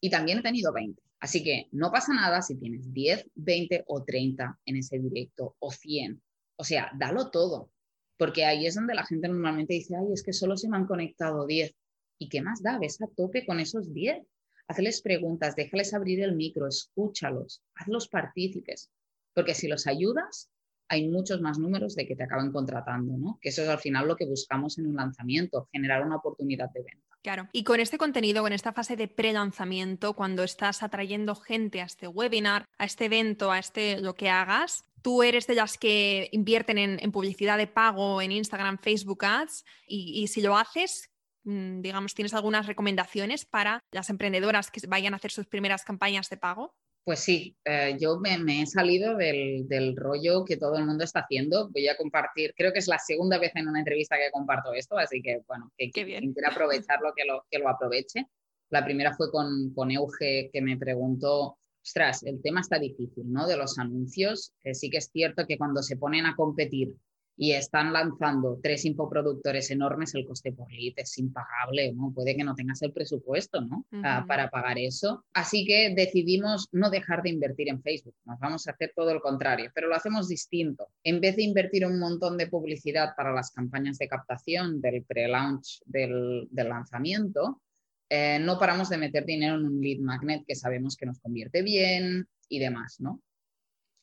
[0.00, 1.02] Y también he tenido 20.
[1.24, 5.70] Así que no pasa nada si tienes 10, 20 o 30 en ese directo o
[5.70, 6.20] 100.
[6.56, 7.70] O sea, dalo todo,
[8.18, 10.86] porque ahí es donde la gente normalmente dice, ay, es que solo se me han
[10.86, 11.74] conectado 10.
[12.18, 12.78] ¿Y qué más da?
[12.78, 14.22] Ves a tope con esos 10.
[14.68, 18.90] Hazles preguntas, déjales abrir el micro, escúchalos, hazlos partícipes,
[19.32, 20.50] porque si los ayudas,
[20.88, 23.38] hay muchos más números de que te acaban contratando, ¿no?
[23.40, 26.82] Que eso es al final lo que buscamos en un lanzamiento, generar una oportunidad de
[26.82, 27.13] venta.
[27.24, 27.48] Claro.
[27.52, 32.06] Y con este contenido, con esta fase de pre-lanzamiento, cuando estás atrayendo gente a este
[32.06, 36.76] webinar, a este evento, a este lo que hagas, tú eres de las que invierten
[36.76, 41.08] en, publicidad de pago en Instagram, Facebook Ads y, si lo haces,
[41.44, 46.28] mm, digamos, ¿tienes algunas recomendaciones para las emprendedoras que vayan a hacer sus primeras campañas
[46.28, 46.74] de pago?
[47.04, 51.68] Pues sí, eh, yo me, he salido del, rollo que todo el mundo está haciendo.
[51.68, 54.96] Voy a compartir, creo que es la segunda vez en una entrevista que comparto esto,
[54.96, 58.26] así que bueno, que quien quiera aprovecharlo, que lo, que lo aproveche.
[58.70, 63.46] La primera fue con, con Euge, que me preguntó, ostras, el tema está difícil, ¿no?
[63.46, 64.54] De los anuncios.
[64.72, 66.94] sí que es cierto que cuando se ponen a competir
[67.36, 72.12] y están lanzando tres infoproductores enormes, el coste por lead es impagable, ¿no?
[72.14, 73.86] Puede que no tengas el presupuesto, ¿no?
[74.04, 75.24] Ah, para pagar eso.
[75.32, 79.20] Así que decidimos no dejar de invertir en Facebook, nos vamos a hacer todo lo
[79.20, 80.88] contrario, pero lo hacemos distinto.
[81.02, 85.82] En vez de invertir un montón de publicidad para las campañas de captación del pre-launch
[85.86, 87.60] del, lanzamiento,
[88.08, 91.62] eh, no paramos de meter dinero en un lead magnet que sabemos que nos convierte
[91.62, 93.20] bien y demás, ¿no?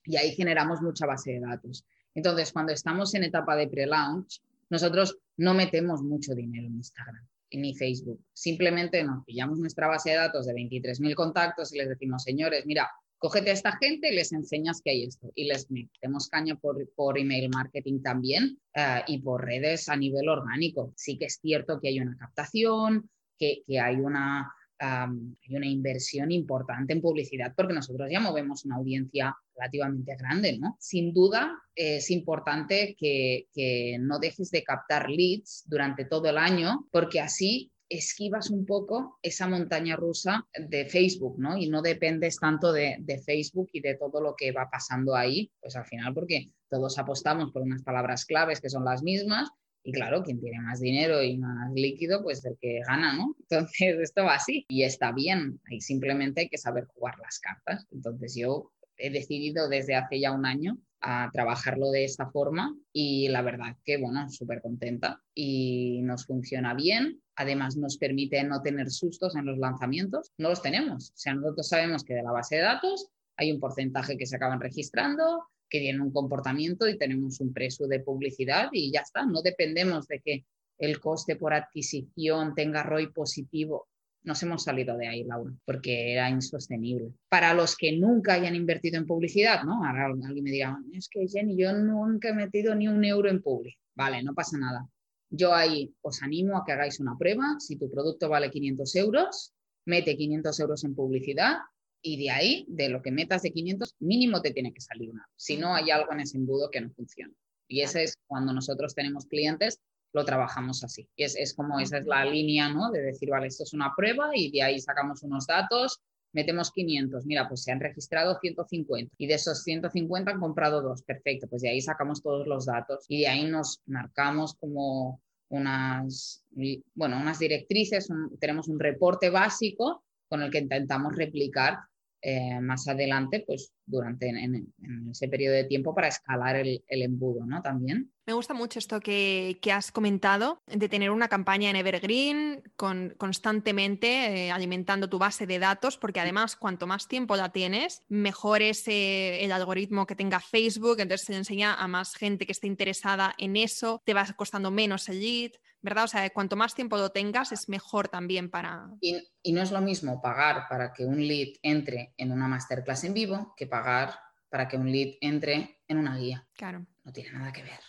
[0.04, 1.86] Y ahí generamos mucha base de datos.
[2.16, 7.26] Entonces, cuando estamos en etapa de pre-launch, nosotros no metemos mucho dinero en Instagram
[7.58, 8.24] ni Facebook.
[8.34, 12.90] Simplemente nos pillamos nuestra base de datos de 23.000 contactos y les decimos, señores, mira,
[13.18, 15.32] cógete a esta gente y les enseñas que hay esto.
[15.36, 20.30] Y les metemos caña por, por email marketing también eh, y por redes a nivel
[20.30, 20.94] orgánico.
[20.96, 26.32] Sí que es cierto que hay una captación, que, que hay una hay una inversión
[26.32, 30.76] importante en publicidad porque nosotros ya movemos una audiencia relativamente grande, ¿no?
[30.80, 36.88] Sin duda es importante que, que no dejes de captar leads durante todo el año
[36.92, 41.58] porque así esquivas un poco esa montaña rusa de Facebook, ¿no?
[41.58, 45.52] Y no dependes tanto de, de, Facebook y de todo lo que va pasando ahí,
[45.60, 49.50] pues al final porque todos apostamos por unas palabras claves que son las mismas
[49.84, 53.36] y claro, quien tiene más dinero y más líquido, pues el que gana, ¿no?
[53.50, 55.60] Entonces, esto va así y está bien.
[55.70, 57.88] Ahí simplemente hay que saber jugar las cartas.
[57.92, 63.28] Entonces, yo he decidido desde hace ya un año a trabajarlo de esta forma y
[63.30, 67.20] la verdad que, bueno, súper contenta y nos funciona bien.
[67.36, 70.32] Además, nos permite no tener sustos en los lanzamientos.
[70.38, 71.10] No los tenemos.
[71.10, 74.36] O sea, nosotros sabemos que de la base de datos hay un porcentaje que se
[74.36, 79.26] acaban registrando, que tienen un comportamiento y tenemos un precio de publicidad y ya está.
[79.26, 80.46] No dependemos de que
[80.78, 83.88] el coste por adquisición tenga ROI positivo.
[84.24, 87.14] Nos hemos salido de ahí, Laura, porque era insostenible.
[87.30, 89.84] Para los que nunca hayan invertido en publicidad, ¿no?
[89.84, 93.42] Ahora alguien me diga, es que Jenny, yo nunca he metido ni un euro en
[93.42, 93.78] public.
[93.96, 94.88] Vale, no pasa nada.
[95.30, 97.56] Yo ahí os animo a que hagáis una prueba.
[97.60, 99.54] Si tu producto vale 500 euros,
[99.86, 101.58] mete 500 euros en publicidad
[102.02, 105.28] y de ahí, de lo que metas de 500, mínimo te tiene que salir una.
[105.36, 107.34] Si no, hay algo en ese embudo que no funciona.
[107.68, 109.80] Y ese es cuando nosotros tenemos clientes,
[110.14, 111.08] lo trabajamos así.
[111.16, 112.92] Y es, es como esa es la línea, ¿no?
[112.92, 116.02] De decir, vale, esto es una prueba y de ahí sacamos unos datos,
[116.34, 121.04] metemos 500, mira, pues se han registrado 150 y de esos 150 han comprado dos,
[121.04, 126.46] perfecto, pues de ahí sacamos todos los datos y de ahí nos marcamos como unas,
[126.94, 128.08] bueno, unas directrices,
[128.40, 131.80] tenemos un reporte básico con el que intentamos replicar
[132.24, 134.72] eh, más adelante, pues durante en,
[135.10, 137.62] ese periodo de tiempo para escalar el, embudo, ¿no?
[137.62, 138.12] También.
[138.28, 144.46] Me gusta mucho esto que, has comentado, de tener una campaña en Evergreen con, constantemente
[144.46, 148.88] eh, alimentando tu base de datos, porque además cuanto más tiempo la tienes, mejor es
[148.88, 153.34] eh, el algoritmo que tenga Facebook, entonces se enseña a más gente que esté interesada
[153.40, 155.52] en eso, te va costando menos el lead.
[155.82, 156.06] ¿Verdad?
[156.06, 158.90] O sea, cuanto más tiempo lo tengas, es mejor también para...
[159.02, 163.14] Y, no es lo mismo pagar para que un lead entre en una masterclass en
[163.14, 164.14] vivo que pagar
[164.50, 166.48] para que un lead entre en una guía.
[166.54, 166.86] Claro.
[167.04, 167.80] No tiene nada que ver.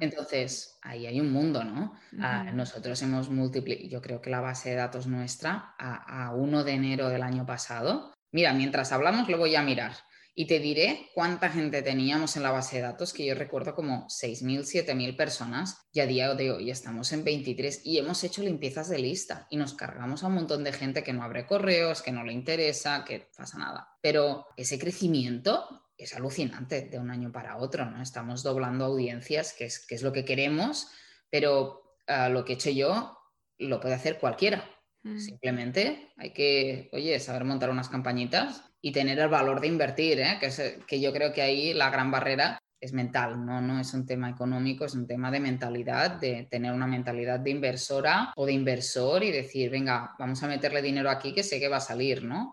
[0.00, 1.92] Entonces, ahí hay un mundo, ¿no?
[2.18, 6.64] Ah, nosotros hemos multiplicado, yo creo que la base de datos nuestra a, a 1
[6.64, 9.92] de enero del año pasado, mira, mientras hablamos lo voy a mirar.
[10.36, 14.08] Y te diré cuánta gente teníamos en la base de datos, que yo recuerdo como
[14.08, 18.88] 6.000, 7.000 personas, y a día de hoy estamos en 23 y hemos hecho limpiezas
[18.88, 22.10] de lista y nos cargamos a un montón de gente que no abre correos, que
[22.10, 23.88] no le interesa, que pasa nada.
[24.00, 28.02] Pero ese crecimiento es alucinante de un año para otro, ¿no?
[28.02, 30.88] Estamos doblando audiencias, que es, que es lo que queremos,
[31.30, 33.16] pero ah, lo que he hecho yo
[33.58, 34.68] lo puede hacer cualquiera.
[35.04, 35.18] Mm.
[35.18, 40.36] Simplemente hay que, oye, saber montar unas campañitas y tener el valor de invertir, ¿eh?
[40.38, 40.50] que,
[40.86, 43.62] que yo creo que ahí la gran barrera es mental, ¿no?
[43.62, 47.48] no es un tema económico, es un tema de mentalidad, de tener una mentalidad de
[47.48, 51.68] inversora o de inversor y decir, venga, vamos a meterle dinero aquí que sé que
[51.68, 52.52] va a salir, ¿no?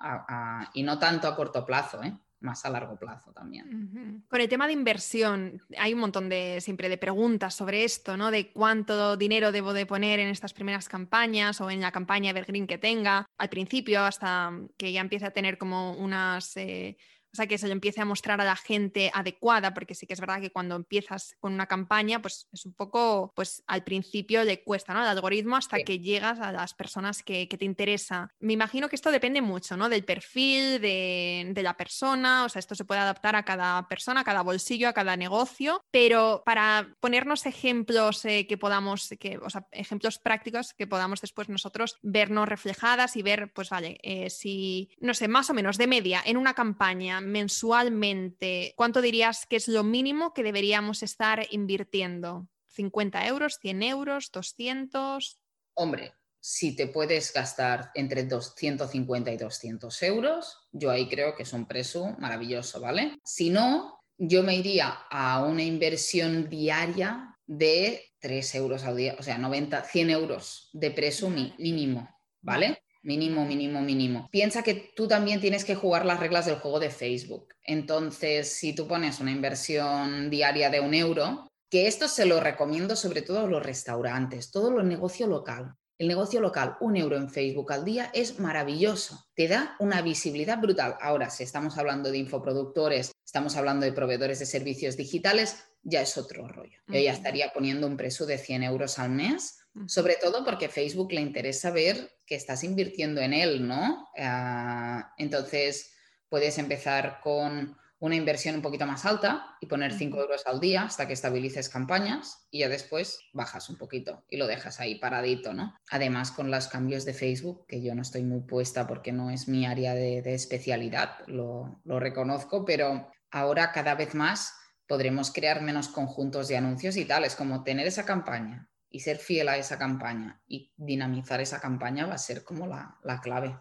[0.74, 2.14] y no tanto a corto plazo, ¿eh?
[2.42, 4.26] Más a largo plazo también.
[4.28, 8.32] Con el tema de inversión, hay un montón de siempre de preguntas sobre esto, ¿no?
[8.32, 12.68] De cuánto dinero debo de poner en estas primeras campañas o en la campaña Evergreen
[12.68, 16.98] que tenga al principio hasta que ya empiece a tener como unas eh,
[17.34, 20.14] o sea, que se le empiece a mostrar a la gente adecuada, porque sí que
[20.14, 24.44] es verdad que cuando empiezas con una campaña, pues es un poco, pues al principio
[24.44, 25.02] le cuesta, ¿no?
[25.02, 28.34] El algoritmo hasta que llegas a las personas que, te interesa.
[28.40, 29.90] Me imagino que esto depende mucho, ¿no?
[29.90, 34.24] Del perfil, de, la persona, o sea, esto se puede adaptar a cada persona, a
[34.24, 39.68] cada bolsillo, a cada negocio, pero para ponernos ejemplos eh, que podamos, que, o sea,
[39.72, 45.14] ejemplos prácticos que podamos después nosotros vernos reflejadas y ver, pues vale, eh, si, no
[45.14, 49.84] sé, más o menos de media en una campaña, mensualmente, ¿cuánto dirías que es lo
[49.84, 52.48] mínimo que deberíamos estar invirtiendo?
[52.76, 55.40] ¿50 euros, 100 euros, 200?
[55.74, 61.54] Hombre, si te puedes gastar entre 250 y 200 euros, yo ahí creo que es
[61.54, 63.20] un precio maravilloso, ¿vale?
[63.24, 69.24] Si no, yo me iría a una inversión diaria de 3 euros al día, o
[69.24, 72.10] sea, 90, 100 euros de precio mínimo,
[72.42, 72.84] ¿vale?
[73.04, 74.30] Mínimo, mínimo, mínimo.
[74.32, 77.48] Piensa que tú también tienes que jugar las reglas del juego de Facebook.
[77.64, 82.96] Entonces, si tú pones una inversión diaria de un euro, que esto se lo recomiendo
[82.96, 85.76] sobre todo a los restaurantes, todo lo negocio local.
[85.98, 89.28] El negocio local, un euro en Facebook al día es maravilloso.
[89.36, 90.96] Te da una visibilidad brutal.
[91.00, 96.18] Ahora, si estamos hablando de infoproductores, estamos hablando de proveedores de servicios digitales, ya es
[96.18, 96.80] otro rollo.
[96.88, 101.12] Yo ya estaría poniendo un precio de 100 euros al mes, sobre todo porque Facebook
[101.14, 104.10] le interesa ver que estás invirtiendo en él, ¿no?
[104.18, 105.94] Ah, entonces,
[106.30, 110.84] puedes empezar con una inversión un poquito más alta y poner 5 euros al día
[110.84, 115.54] hasta que estabilices campañas y ya después bajas un poquito y lo dejas ahí paradito,
[115.54, 115.76] ¿no?
[115.90, 119.48] Además, con los cambios de Facebook, que yo no estoy muy puesta porque no es
[119.48, 124.52] mi área de, de especialidad, lo, lo reconozco, pero ahora cada vez más
[124.88, 127.24] podremos crear menos conjuntos de anuncios y tal.
[127.24, 132.06] Es como tener esa campaña y ser fiel a esa campaña y dinamizar esa campaña
[132.06, 133.58] va a ser como la, la clave.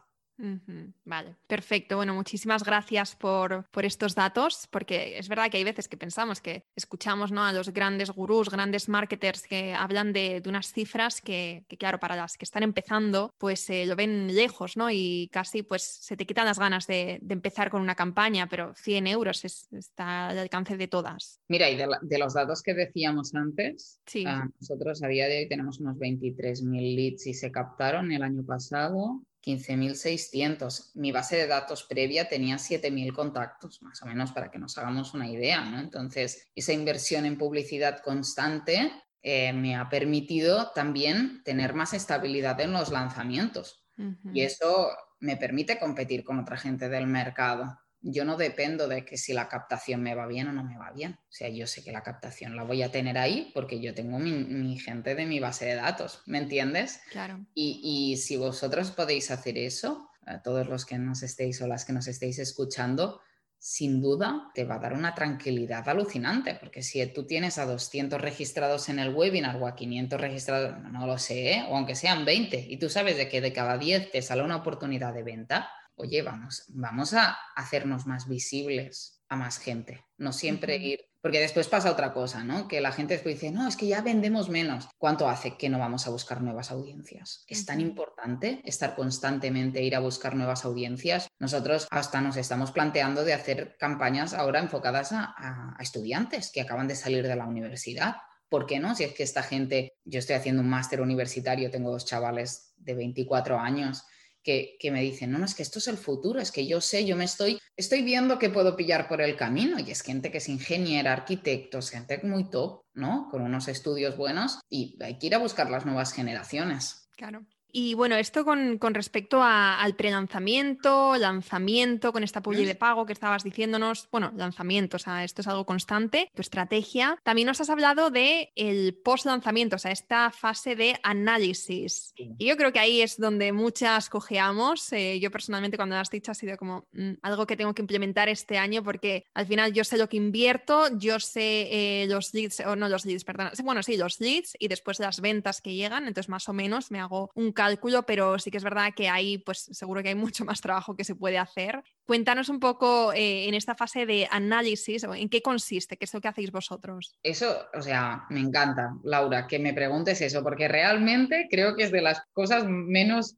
[1.04, 1.96] Vale, perfecto.
[1.96, 6.64] Bueno, muchísimas gracias por, estos datos, porque es verdad que hay veces que pensamos que
[6.76, 7.44] escuchamos ¿no?
[7.44, 12.36] a los grandes gurús, grandes marketers que hablan de, unas cifras que, claro, para las
[12.36, 14.90] que están empezando, pues eh, lo ven lejos, ¿no?
[14.90, 19.06] Y casi pues se te quitan las ganas de, empezar con una campaña, pero 100
[19.06, 21.40] euros está al alcance de todas.
[21.48, 25.80] Mira, y de, los datos que decíamos antes, ah, nosotros a día de hoy tenemos
[25.80, 30.90] unos 23.000 leads y se captaron el año pasado 15.600.
[30.94, 35.14] Mi base de datos previa tenía 7.000 contactos, más o menos para que nos hagamos
[35.14, 35.64] una idea.
[35.64, 35.80] ¿no?
[35.80, 42.72] Entonces, esa inversión en publicidad constante eh, me ha permitido también tener más estabilidad en
[42.72, 43.84] los lanzamientos.
[44.32, 49.16] Y eso me permite competir con otra gente del mercado yo no dependo de que
[49.16, 51.18] si la captación me va bien o no me va bien.
[51.20, 54.18] O sea, yo sé que la captación la voy a tener ahí porque yo tengo
[54.18, 57.00] mi, gente de mi base de datos, ¿me entiendes?
[57.10, 57.44] Claro.
[57.54, 61.92] Y, si vosotros podéis hacer eso, a todos los que nos estéis o las que
[61.92, 63.20] nos estéis escuchando,
[63.58, 68.18] sin duda te va a dar una tranquilidad alucinante, porque si tú tienes a 200
[68.18, 71.66] registrados en el webinar o a 500 registrados, no lo sé, ¿eh?
[71.68, 74.56] o aunque sean 20, y tú sabes de que de cada 10 te sale una
[74.56, 80.76] oportunidad de venta, oye, vamos, vamos a hacernos más visibles a más gente, no siempre
[80.76, 82.66] ir, porque después pasa otra cosa, ¿no?
[82.66, 84.88] Que la gente después dice, no, es que ya vendemos menos.
[84.98, 87.44] ¿Cuánto hace que no vamos a buscar nuevas audiencias?
[87.46, 91.28] Es tan importante estar constantemente, ir a buscar nuevas audiencias.
[91.38, 96.88] Nosotros hasta nos estamos planteando de hacer campañas ahora enfocadas a, a estudiantes que acaban
[96.88, 98.16] de salir de la universidad.
[98.48, 98.96] ¿Por qué no?
[98.96, 102.94] Si es que esta gente, yo estoy haciendo un máster universitario, tengo dos chavales de
[102.94, 104.04] 24 años
[104.42, 107.04] que, me dicen, no, no, es que esto es el futuro, es que yo sé,
[107.04, 110.38] yo me estoy, estoy viendo que puedo pillar por el camino y es gente que
[110.38, 113.28] es ingeniera, arquitectos, gente muy top, ¿no?
[113.30, 117.08] Con unos estudios buenos y hay que ir a buscar las nuevas generaciones.
[117.16, 117.46] Claro.
[117.72, 123.44] Y bueno, esto con, respecto al pre-lanzamiento, lanzamiento, con esta publi de pago que estabas
[123.44, 127.18] diciéndonos, bueno, lanzamiento, o sea, esto es algo constante, tu estrategia.
[127.22, 132.12] También nos has hablado de el post-lanzamiento, o sea, esta fase de análisis.
[132.16, 134.92] Y yo creo que ahí es donde muchas cojeamos.
[134.92, 137.82] Eh, yo personalmente cuando lo has dicho ha sido como mm, algo que tengo que
[137.82, 142.34] implementar este año porque al final yo sé lo que invierto, yo sé eh, los
[142.34, 145.74] leads, o no los leads, perdón, bueno, sí, los leads y después las ventas que
[145.74, 149.10] llegan, entonces más o menos me hago un cálculo, pero sí que es verdad que
[149.10, 151.82] ahí, pues seguro que hay mucho más trabajo que se puede hacer.
[152.06, 155.98] Cuéntanos un poco eh, en esta fase de análisis, ¿en qué consiste?
[155.98, 157.18] ¿Qué es lo que hacéis vosotros?
[157.22, 161.92] Eso, o sea, me encanta, Laura, que me preguntes eso, porque realmente creo que es
[161.92, 163.36] de las cosas menos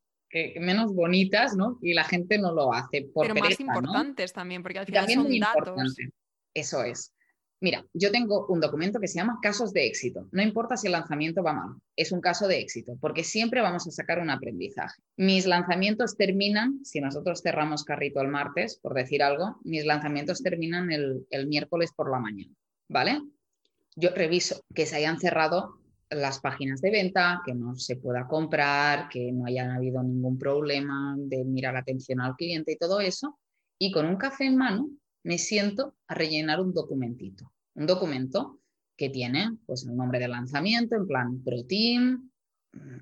[0.60, 1.78] menos bonitas, ¿no?
[1.82, 3.02] Y la gente no lo hace.
[3.12, 5.94] Por Pero más importantes también, porque al final son datos.
[6.54, 7.12] Eso es.
[7.62, 10.26] Mira, yo tengo un documento que se llama casos de éxito.
[10.32, 13.86] No importa si el lanzamiento va mal, es un caso de éxito, porque siempre vamos
[13.86, 15.00] a sacar un aprendizaje.
[15.16, 20.90] Mis lanzamientos terminan, si nosotros cerramos carrito el martes, por decir algo, mis lanzamientos terminan
[20.90, 22.52] el, miércoles por la mañana,
[22.88, 23.22] ¿vale?
[23.94, 25.78] Yo reviso que se hayan cerrado
[26.10, 31.14] las páginas de venta, que no se pueda comprar, que no haya habido ningún problema
[31.16, 33.38] de mirar atención al cliente y todo eso.
[33.78, 34.90] Y con un café en mano
[35.24, 37.52] me siento a rellenar un documentito.
[37.74, 38.60] Un documento
[38.96, 42.30] que tiene pues, el nombre de lanzamiento, en plan ProTeam,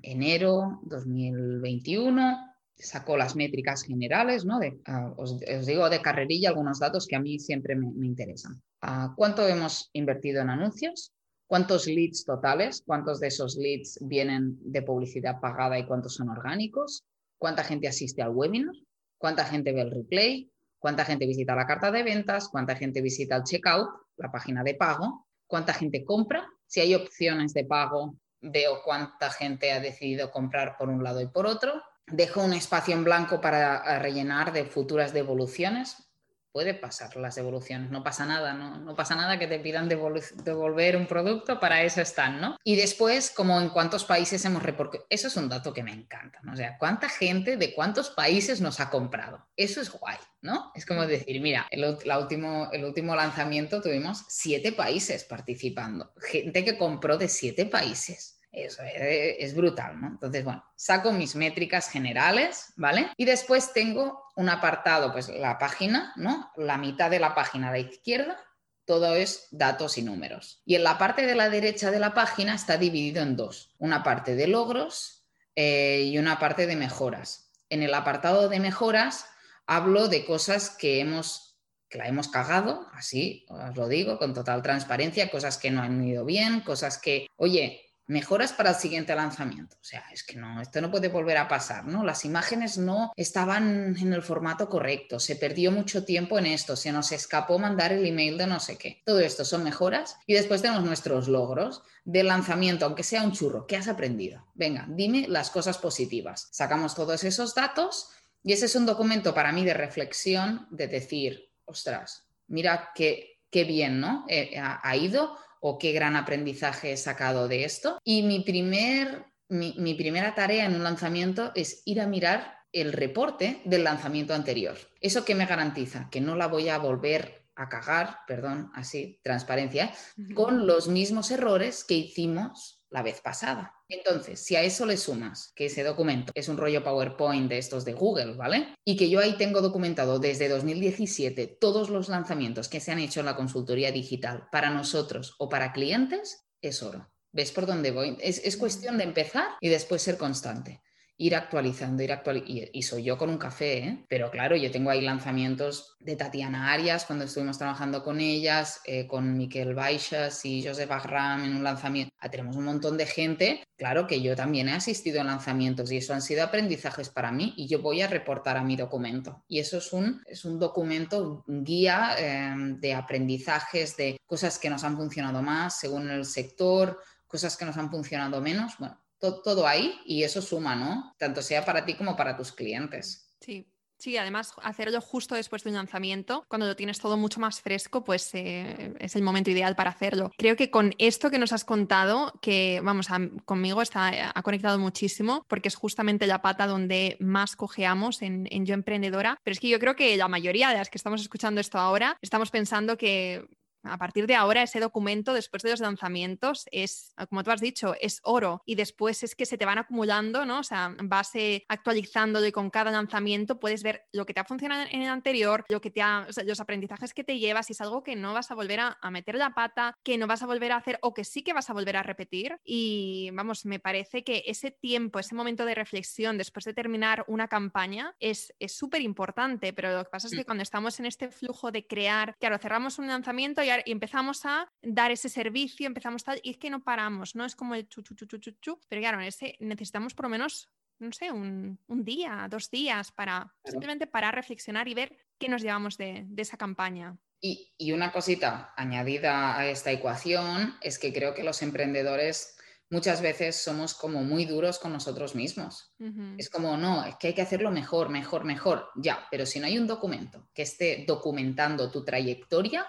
[0.01, 2.37] enero 2021,
[2.75, 4.59] saco las métricas generales, ¿no?
[4.85, 8.61] Ah, os, digo de carrerilla algunos datos que a mí siempre me, interesan.
[8.81, 11.13] Ah, ¿Cuánto hemos invertido en anuncios?
[11.47, 12.81] ¿Cuántos leads totales?
[12.85, 17.03] ¿Cuántos de esos leads vienen de publicidad pagada y cuántos son orgánicos?
[17.37, 18.75] ¿Cuánta gente asiste al webinar?
[19.17, 20.49] ¿Cuánta gente ve el replay?
[20.79, 22.47] ¿Cuánta gente visita la carta de ventas?
[22.49, 23.89] ¿Cuánta gente visita el checkout,
[24.21, 25.27] la página de pago?
[25.47, 26.47] ¿Cuánta gente compra?
[26.65, 31.27] Si hay opciones de pago, veo cuánta gente ha decidido comprar por un lado y
[31.27, 36.10] por otro dejo un espacio en blanco para rellenar de futuras devoluciones.
[36.51, 41.07] Puede pasar las devoluciones, no pasa nada, no, pasa nada que te pidan devolver un
[41.07, 42.57] producto, para eso están, ¿no?
[42.63, 46.39] Y después, como en cuántos países hemos reportado, eso es un dato que me encanta,
[46.43, 46.53] ¿no?
[46.53, 49.47] O sea, cuánta gente de cuántos países nos ha comprado.
[49.55, 50.71] Eso es guay, ¿no?
[50.75, 56.77] Es como decir, mira, el, último, el último lanzamiento tuvimos siete países participando, gente que
[56.77, 58.40] compró de siete países.
[58.51, 60.07] Eso es, brutal, ¿no?
[60.07, 63.09] Entonces, bueno, saco mis métricas generales, ¿vale?
[63.15, 66.51] Y después tengo un apartado, pues la página, ¿no?
[66.57, 68.37] La mitad de la página de izquierda,
[68.83, 70.61] todo es datos y números.
[70.65, 74.03] Y en la parte de la derecha de la página está dividido en dos, una
[74.03, 75.25] parte de logros
[75.55, 77.51] eh, y una parte de mejoras.
[77.69, 79.27] En el apartado de mejoras
[79.65, 81.51] hablo de cosas que hemos
[81.87, 86.01] que la hemos cagado, así os lo digo, con total transparencia, cosas que no han
[86.01, 89.77] ido bien, cosas que, oye, mejoras para el siguiente lanzamiento.
[89.79, 92.03] O sea, es que no, esto no puede volver a pasar, ¿no?
[92.03, 96.91] Las imágenes no estaban en el formato correcto, se perdió mucho tiempo en esto, se
[96.91, 99.01] nos escapó mandar el email de no sé qué.
[99.05, 103.65] Todo esto son mejoras y después tenemos nuestros logros de lanzamiento, aunque sea un churro.
[103.65, 104.45] ¿Qué has aprendido?
[104.55, 106.49] Venga, dime las cosas positivas.
[106.51, 108.09] Sacamos todos esos datos
[108.43, 113.63] y ese es un documento para mí de reflexión, de decir, ostras, mira qué, qué
[113.63, 114.25] bien, ¿no?
[114.27, 117.99] Eh, ha ido o qué gran aprendizaje he sacado de esto.
[118.03, 123.61] Y mi, primer, mi, primera tarea en un lanzamiento es ir a mirar el reporte
[123.63, 124.75] del lanzamiento anterior.
[124.99, 126.09] ¿Eso qué me garantiza?
[126.09, 129.93] Que no la voy a volver a cagar, perdón, así, transparencia,
[130.33, 133.73] con los mismos errores que hicimos la vez pasada.
[133.89, 137.85] Entonces, si a eso le sumas que ese documento es un rollo PowerPoint de estos
[137.85, 138.75] de Google, ¿vale?
[138.85, 143.21] Y que yo ahí tengo documentado desde 2017 todos los lanzamientos que se han hecho
[143.21, 147.09] en la consultoría digital para nosotros o para clientes, es oro.
[147.31, 148.17] ¿Ves por dónde voy?
[148.19, 150.81] Es, es cuestión de empezar y después ser constante
[151.21, 152.69] ir actualizando, ir actualizando.
[152.73, 154.05] Y, soy yo con un café, ¿eh?
[154.09, 159.05] pero claro, yo tengo ahí lanzamientos de Tatiana Arias cuando estuvimos trabajando con ellas, eh,
[159.05, 162.11] con Miquel Baixas y Joseph Agram en un lanzamiento.
[162.19, 165.97] Ah, tenemos un montón de gente, claro que yo también he asistido a lanzamientos y
[165.97, 169.43] eso han sido aprendizajes para mí y yo voy a reportar a mi documento.
[169.47, 174.83] Y eso es un, es un documento, guía em, de aprendizajes, de cosas que nos
[174.83, 178.73] han funcionado más según el sector, cosas que nos han funcionado menos.
[178.77, 181.13] Bueno, todo, ahí y eso suma, ¿no?
[181.17, 183.31] Tanto sea para ti como para tus clientes.
[183.39, 187.61] Sí, Sí, además hacerlo justo después de un lanzamiento, cuando lo tienes todo mucho más
[187.61, 190.31] fresco, pues eh, es el momento ideal para hacerlo.
[190.39, 193.09] Creo que con esto que nos has contado, que vamos,
[193.45, 198.65] conmigo está, ha conectado muchísimo, porque es justamente la pata donde más cojeamos en, en
[198.65, 201.61] Yo Emprendedora, pero es que yo creo que la mayoría de las que estamos escuchando
[201.61, 203.45] esto ahora, estamos pensando que
[203.83, 207.95] a partir de ahora ese documento después de los lanzamientos es, como tú has dicho,
[207.99, 210.59] es oro y después es que se te van acumulando, ¿no?
[210.59, 211.31] O sea, vas
[211.67, 215.65] actualizándolo y con cada lanzamiento puedes ver lo que te ha funcionado en el anterior,
[215.69, 218.51] lo que te ha, los aprendizajes que te llevas y es algo que no vas
[218.51, 221.25] a volver a, meter la pata, que no vas a volver a hacer o que
[221.25, 225.35] sí que vas a volver a repetir y vamos, me parece que ese tiempo, ese
[225.35, 230.27] momento de reflexión después de terminar una campaña es súper importante, pero lo que pasa
[230.27, 230.45] es que mm.
[230.45, 234.67] cuando estamos en este flujo de crear, claro, cerramos un lanzamiento y y empezamos a
[234.81, 237.45] dar ese servicio, empezamos tal, y es que no paramos, ¿no?
[237.45, 240.69] Es como el chu, chu, chu, chu, chu, pero claro, ese necesitamos por lo menos,
[240.99, 245.61] no sé, un, un día, dos días para simplemente para reflexionar y ver qué nos
[245.61, 247.17] llevamos de, de esa campaña.
[247.43, 252.55] Y, y, una cosita añadida a esta ecuación es que creo que los emprendedores
[252.91, 255.95] muchas veces somos como muy duros con nosotros mismos.
[256.37, 258.89] Es como, no, es que hay que hacerlo mejor, mejor, mejor.
[258.95, 262.85] Ya, pero si no hay un documento que esté documentando tu trayectoria,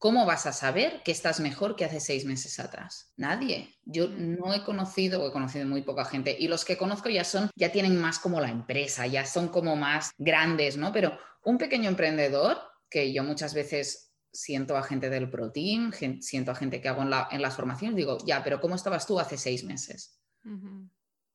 [0.00, 3.12] ¿Cómo vas a saber que estás mejor que hace seis meses atrás?
[3.18, 3.76] Nadie.
[3.84, 4.38] Yo mm.
[4.38, 7.50] no he conocido, o he conocido muy poca gente, y los que conozco ya son,
[7.54, 10.90] ya tienen más como la empresa, ya son como más grandes, ¿no?
[10.90, 12.56] Pero un pequeño emprendedor,
[12.88, 17.02] que yo muchas veces siento a gente del Pro Team, siento a gente que hago
[17.02, 20.18] en, las formaciones, digo, ya, pero ¿cómo estabas tú hace seis meses?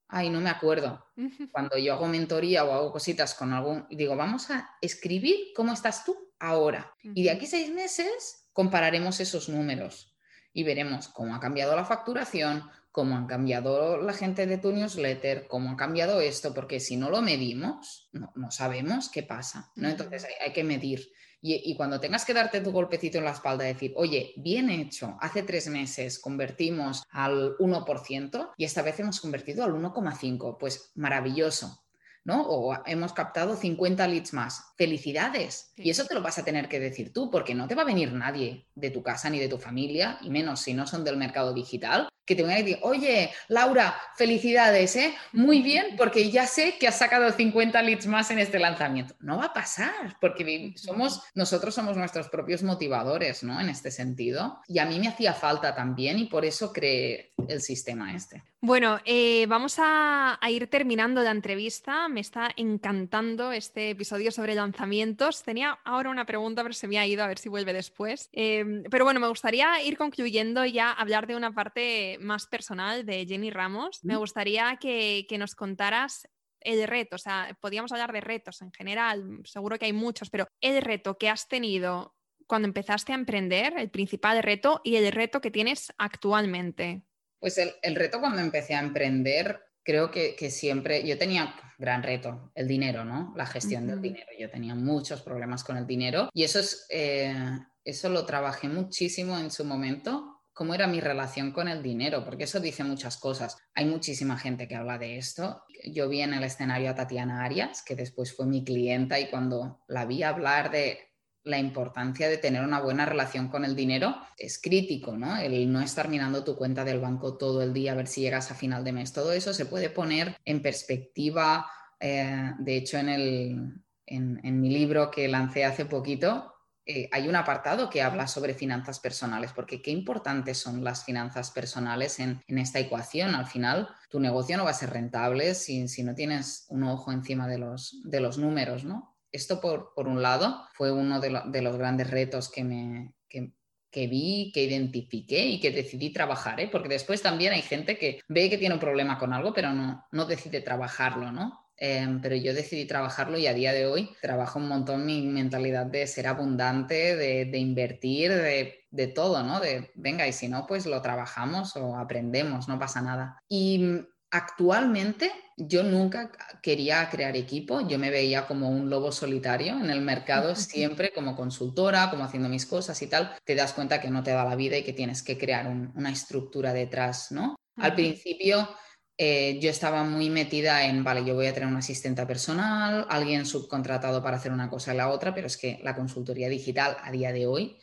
[0.07, 1.05] Ay, no me acuerdo.
[1.51, 6.03] Cuando yo hago mentoría o hago cositas con algún, digo, vamos a escribir cómo estás
[6.03, 6.91] tú ahora.
[7.03, 10.16] Y de aquí seis meses compararemos esos números
[10.53, 15.45] y veremos cómo ha cambiado la facturación, cómo han cambiado la gente de tu newsletter,
[15.49, 19.89] cómo ha cambiado esto, porque si no lo medimos, no, sabemos qué pasa, ¿no?
[19.89, 21.12] Entonces hay, que medir.
[21.41, 25.43] Y, cuando tengas que darte tu golpecito en la espalda, decir, oye, bien hecho, hace
[25.43, 31.84] tres meses convertimos al 1% y esta vez hemos convertido al 1,5%, pues maravilloso,
[32.26, 32.41] ¿no?
[32.41, 34.73] O hemos captado 50 leads más.
[34.76, 35.71] Felicidades.
[35.78, 37.86] Y eso te lo vas a tener que decir tú, porque no te va a
[37.86, 41.17] venir nadie de tu casa ni de tu familia, y menos si no son del
[41.17, 45.13] mercado digital, que te van a decir, oye, Laura, felicidades, ¿eh?
[45.32, 49.15] Muy bien, porque ya sé que has sacado 50 leads más en este lanzamiento.
[49.19, 53.61] No va a pasar, porque somos, nosotros somos nuestros propios motivadores, ¿no?
[53.61, 54.59] En este sentido.
[54.67, 58.43] Y a mí me hacía falta también y por eso creé el sistema este.
[58.66, 62.09] Bueno, eh, vamos a, ir terminando la entrevista.
[62.09, 65.43] Me está encantando este episodio sobre lanzamientos.
[65.43, 68.28] Tenía ahora una pregunta, pero se me ha ido, a ver si vuelve después.
[68.32, 73.28] Em, pero bueno, me gustaría ir concluyendo ya, hablar de una parte más personal de
[73.28, 74.03] Jenny Ramos.
[74.03, 76.28] Me gustaría que, que nos contaras
[76.59, 80.47] el reto, o sea, podíamos hablar de retos en general, seguro que hay muchos, pero
[80.59, 82.16] el reto que has tenido
[82.47, 87.03] cuando empezaste a emprender, el principal reto y el reto que tienes actualmente.
[87.46, 92.68] Pues el, reto cuando empecé a emprender, creo que, siempre, yo tenía gran reto, el
[92.68, 93.36] dinero, ¿no?
[93.38, 94.26] La gestión del dinero.
[94.39, 97.36] Yo tenía muchos problemas con el dinero y eso, es, eh,
[97.84, 102.46] eso lo trabajé muchísimo en su momento cómo era mi relación con el dinero, porque
[102.46, 103.58] eso dice muchas cosas.
[103.76, 105.66] Hay muchísima gente que habla de esto.
[105.84, 109.84] Yo vi en el escenario a Tatiana Arias, que después fue mi clienta, y cuando
[109.88, 110.98] la vi hablar de
[111.46, 115.38] la importancia de tener una buena relación con el dinero es crítico, ¿no?
[115.38, 118.50] El no estar mirando tu cuenta del banco todo el día a ver si llegas
[118.50, 119.14] a final de mes.
[119.14, 121.68] Todo eso se puede poner en perspectiva.
[122.00, 126.52] Eh, de hecho, en, el, en, mi libro que lancé hace poquito,
[126.84, 131.52] eh, hay un apartado que habla sobre finanzas personales, porque qué importantes son las finanzas
[131.52, 133.36] personales en, esta ecuación.
[133.36, 137.12] Al final, tu negocio no va a ser rentable si, si no tienes un ojo
[137.12, 139.14] encima de los, de los números, ¿no?
[139.36, 141.29] Esto por, un lado fue uno de,
[141.61, 146.69] los grandes retos que, me, que, vi, que identifiqué y que decidí trabajar, ¿eh?
[146.71, 150.05] porque después también hay gente que ve que tiene un problema con algo, pero no,
[150.11, 151.65] no decide trabajarlo, ¿no?
[151.77, 155.86] Em, pero yo decidí trabajarlo y a día de hoy trabajo un montón mi mentalidad
[155.86, 159.59] de ser abundante, de, invertir, de, de, todo, ¿no?
[159.59, 163.43] De, venga, y si no, pues lo trabajamos o aprendemos, no pasa nada.
[163.49, 163.99] Y
[164.36, 166.31] actualmente yo nunca
[166.61, 171.36] quería crear equipo, yo me veía como un lobo solitario en el mercado, siempre como
[171.36, 174.55] consultora, como haciendo mis cosas y tal, te das cuenta que no te da la
[174.55, 177.55] vida y que tienes que crear una estructura detrás, ¿no?
[177.77, 178.69] Al principio
[179.17, 183.45] eh, yo estaba muy metida en, vale, yo voy a tener un asistente personal, alguien
[183.45, 187.11] subcontratado para hacer una cosa y la otra, pero es que la consultoría digital a
[187.11, 187.77] día de hoy,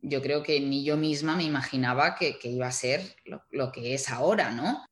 [0.00, 3.94] yo creo que ni yo misma me imaginaba que, iba a ser lo, lo, que
[3.94, 4.84] es ahora, ¿no?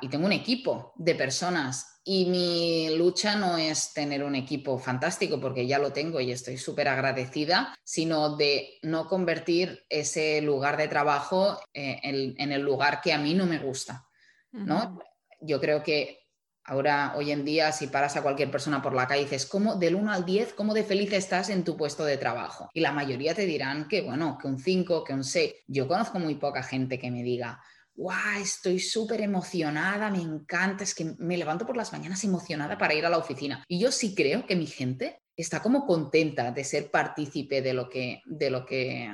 [0.00, 5.40] Y tengo un equipo de personas y mi lucha no es tener un equipo fantástico
[5.40, 10.88] porque ya lo tengo y estoy súper agradecida, sino de no convertir ese lugar de
[10.88, 14.06] trabajo eh, en, el lugar que a mí no me gusta.
[14.52, 14.98] ¿no?
[15.40, 16.24] Yo creo que
[16.64, 19.76] ahora, hoy en día, si paras a cualquier persona por la calle y dices, ¿cómo
[19.76, 22.70] del 1 al 10, cómo de feliz estás en tu puesto de trabajo?
[22.74, 25.54] Y la mayoría te dirán que, bueno, que un 5, que un 6.
[25.68, 27.60] Yo conozco muy poca gente que me diga,
[27.94, 28.40] ¡guau!
[28.40, 33.06] Estoy súper emocionada, me encanta, es que me levanto por las mañanas emocionada para ir
[33.06, 33.64] a la oficina.
[33.68, 37.88] Y yo sí creo que mi gente está como contenta de ser partícipe de lo
[37.88, 39.10] que, de lo que,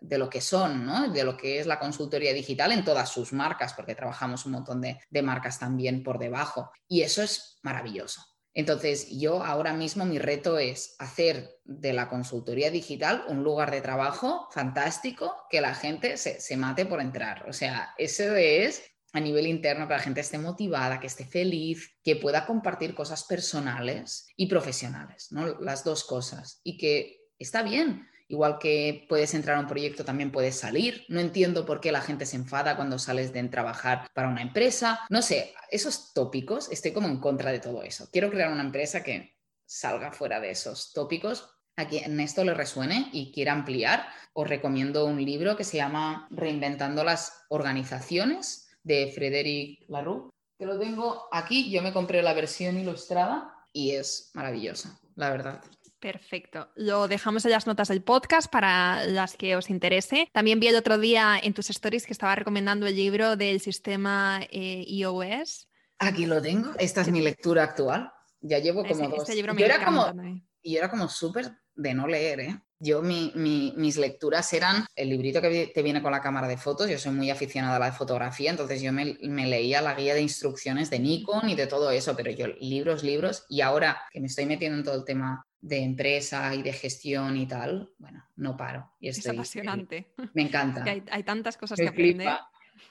[0.00, 1.08] de lo que son, ¿no?
[1.08, 4.80] de lo que es la consultoría digital en todas sus marcas, porque trabajamos un montón
[4.80, 6.70] de marcas también por debajo.
[6.88, 8.33] Y eso es maravilloso.
[8.54, 13.80] Entonces, yo ahora mismo mi reto es hacer de la consultoría digital un lugar de
[13.80, 17.48] trabajo fantástico que la gente se, mate por entrar.
[17.48, 18.82] O sea, eso es
[19.12, 23.24] a nivel interno que la gente esté motivada, que esté feliz, que pueda compartir cosas
[23.24, 25.60] personales y profesionales, ¿no?
[25.60, 26.60] Las dos cosas.
[26.62, 31.04] Y que está bien, Igual que puedes entrar a un proyecto, también puedes salir.
[31.08, 35.00] No entiendo por qué la gente se enfada cuando sales de trabajar para una empresa.
[35.10, 38.08] No sé, esos tópicos, estoy como en contra de todo eso.
[38.10, 41.50] Quiero crear una empresa que salga fuera de esos tópicos.
[41.76, 46.28] A quien esto le resuene y quiera ampliar, os recomiendo un libro que se llama
[46.30, 51.70] Reinventando las organizaciones de Frederic Laroux, que lo tengo aquí.
[51.70, 55.64] Yo me compré la versión ilustrada y es maravillosa, la verdad.
[56.04, 56.68] Perfecto.
[56.74, 60.28] Lo dejamos en las notas del podcast para las que os interese.
[60.34, 64.42] También vi el otro día en tus stories que estaba recomendando el libro del sistema
[64.50, 65.66] eh, iOS.
[65.98, 66.72] Aquí lo tengo.
[66.78, 68.12] Esta es mi lectura actual.
[68.42, 69.20] Ya llevo como dos.
[69.20, 70.12] Este libro me era como,
[70.60, 72.60] y era como súper de no leer, ¿eh?
[72.78, 76.90] Yo, mis lecturas eran el librito que te viene con la cámara de fotos.
[76.90, 80.90] Yo soy muy aficionada a la fotografía, entonces yo me, leía la guía de instrucciones
[80.90, 83.46] de Nikon y de todo eso, pero yo libros, libros.
[83.48, 87.38] Y ahora que me estoy metiendo en todo el tema de empresa y de gestión
[87.38, 88.92] y tal, bueno, no paro.
[89.00, 90.12] Y es apasionante.
[90.34, 90.84] Me encanta.
[91.10, 92.28] hay, tantas cosas que aprender.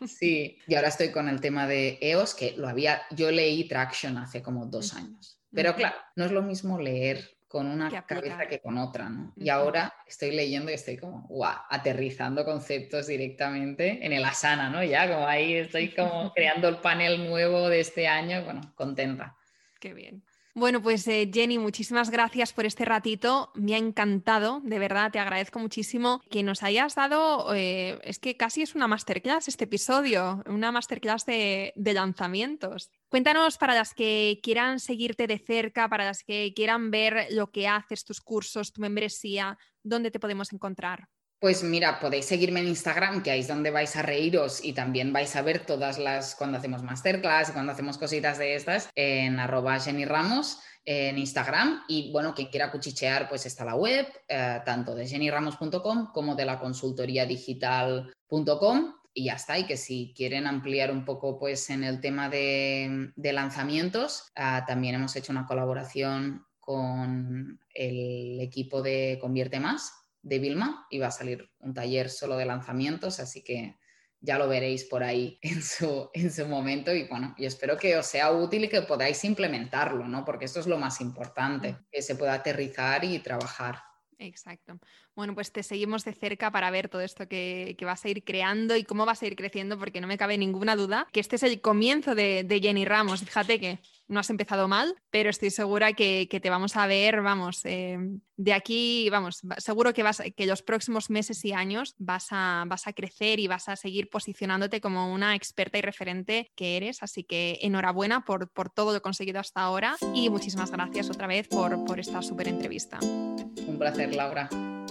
[0.08, 4.18] Sí, y ahora estoy con el tema de EOS, que lo había, yo leí Traction
[4.18, 5.40] hace como dos años.
[5.52, 9.32] Pero claro, no es lo mismo leer con una cabeza que con otra, ¿no?
[9.36, 14.84] Y ahora estoy leyendo y estoy como, guau, aterrizando conceptos directamente en el Asana, ¿no?
[14.84, 19.38] Ya como ahí estoy como creando el panel nuevo de este año, bueno, contenta.
[19.80, 20.24] Qué bien.
[20.56, 23.52] Bueno, pues eh, Jenny, muchísimas gracias por este ratito.
[23.56, 28.38] Me ha encantado, de verdad, te agradezco muchísimo que nos hayas dado, eh, es que
[28.38, 32.92] casi es una masterclass este episodio, una masterclass de, de lanzamientos.
[33.10, 37.68] Cuéntanos para las que quieran seguirte de cerca, para las que quieran ver lo que
[37.68, 41.10] haces, tus cursos, tu membresía, ¿dónde te podemos encontrar?
[41.44, 45.12] Pues mira, podéis seguirme en Instagram, que ahí es donde vais a reíros y también
[45.12, 49.78] vais a ver todas las, cuando hacemos masterclass, cuando hacemos cositas de estas, en arroba
[49.78, 51.84] Jenny Ramos en Instagram.
[51.90, 56.46] Y bueno, quien quiera cuchichear, pues está la web, eh, tanto de jennyramos.com como de
[56.46, 58.94] la consultoría digital.com.
[59.14, 63.12] Y ya está, y que si quieren ampliar un poco pues en el tema de,
[63.18, 70.88] lanzamientos, ah, también hemos hecho una colaboración con el equipo de Convierte Más, de Vilma
[70.90, 73.78] y va a salir un taller solo de lanzamientos, así que
[74.20, 77.96] ya lo veréis por ahí en su, en su momento y bueno, y espero que
[77.98, 80.26] os sea útil y que podáis implementarlo, ¿no?
[80.26, 83.84] Porque esto es lo más importante, que se pueda aterrizar y trabajar.
[84.20, 84.80] Exacto.
[85.16, 88.78] Bueno, pues te seguimos de cerca para ver todo esto que, vas a ir creando
[88.78, 91.44] y cómo vas a ir creciendo, porque no me cabe ninguna duda que este es
[91.44, 93.22] el comienzo de, de Jenny Ramos.
[93.22, 93.80] Fíjate que
[94.14, 97.98] no has empezado mal, pero estoy segura que, te vamos a ver, vamos, eh,
[98.38, 102.88] de aquí, vamos, seguro que, vas, que los próximos meses y años vas a, vas
[102.88, 107.04] a crecer y vas a seguir posicionándote como una experta y referente que eres.
[107.04, 111.48] Así que enhorabuena por, por todo lo conseguido hasta ahora y muchísimas gracias otra vez
[111.48, 113.00] por, por esta súper entrevista.
[113.02, 114.50] Un placer, Laura.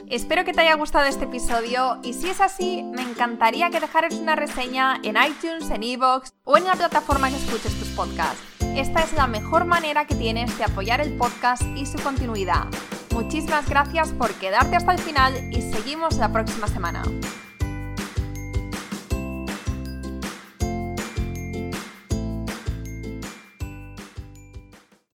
[0.08, 4.14] Espero que te haya gustado este episodio y si es así, me encantaría que dejaras
[4.14, 8.51] una reseña en iTunes, en Evox o en la plataforma que escuches tus podcasts.
[8.76, 12.68] Esta es la mejor manera que tienes de apoyar el podcast y su continuidad.
[13.12, 17.02] Muchísimas gracias por quedarte hasta el final y seguimos la próxima semana.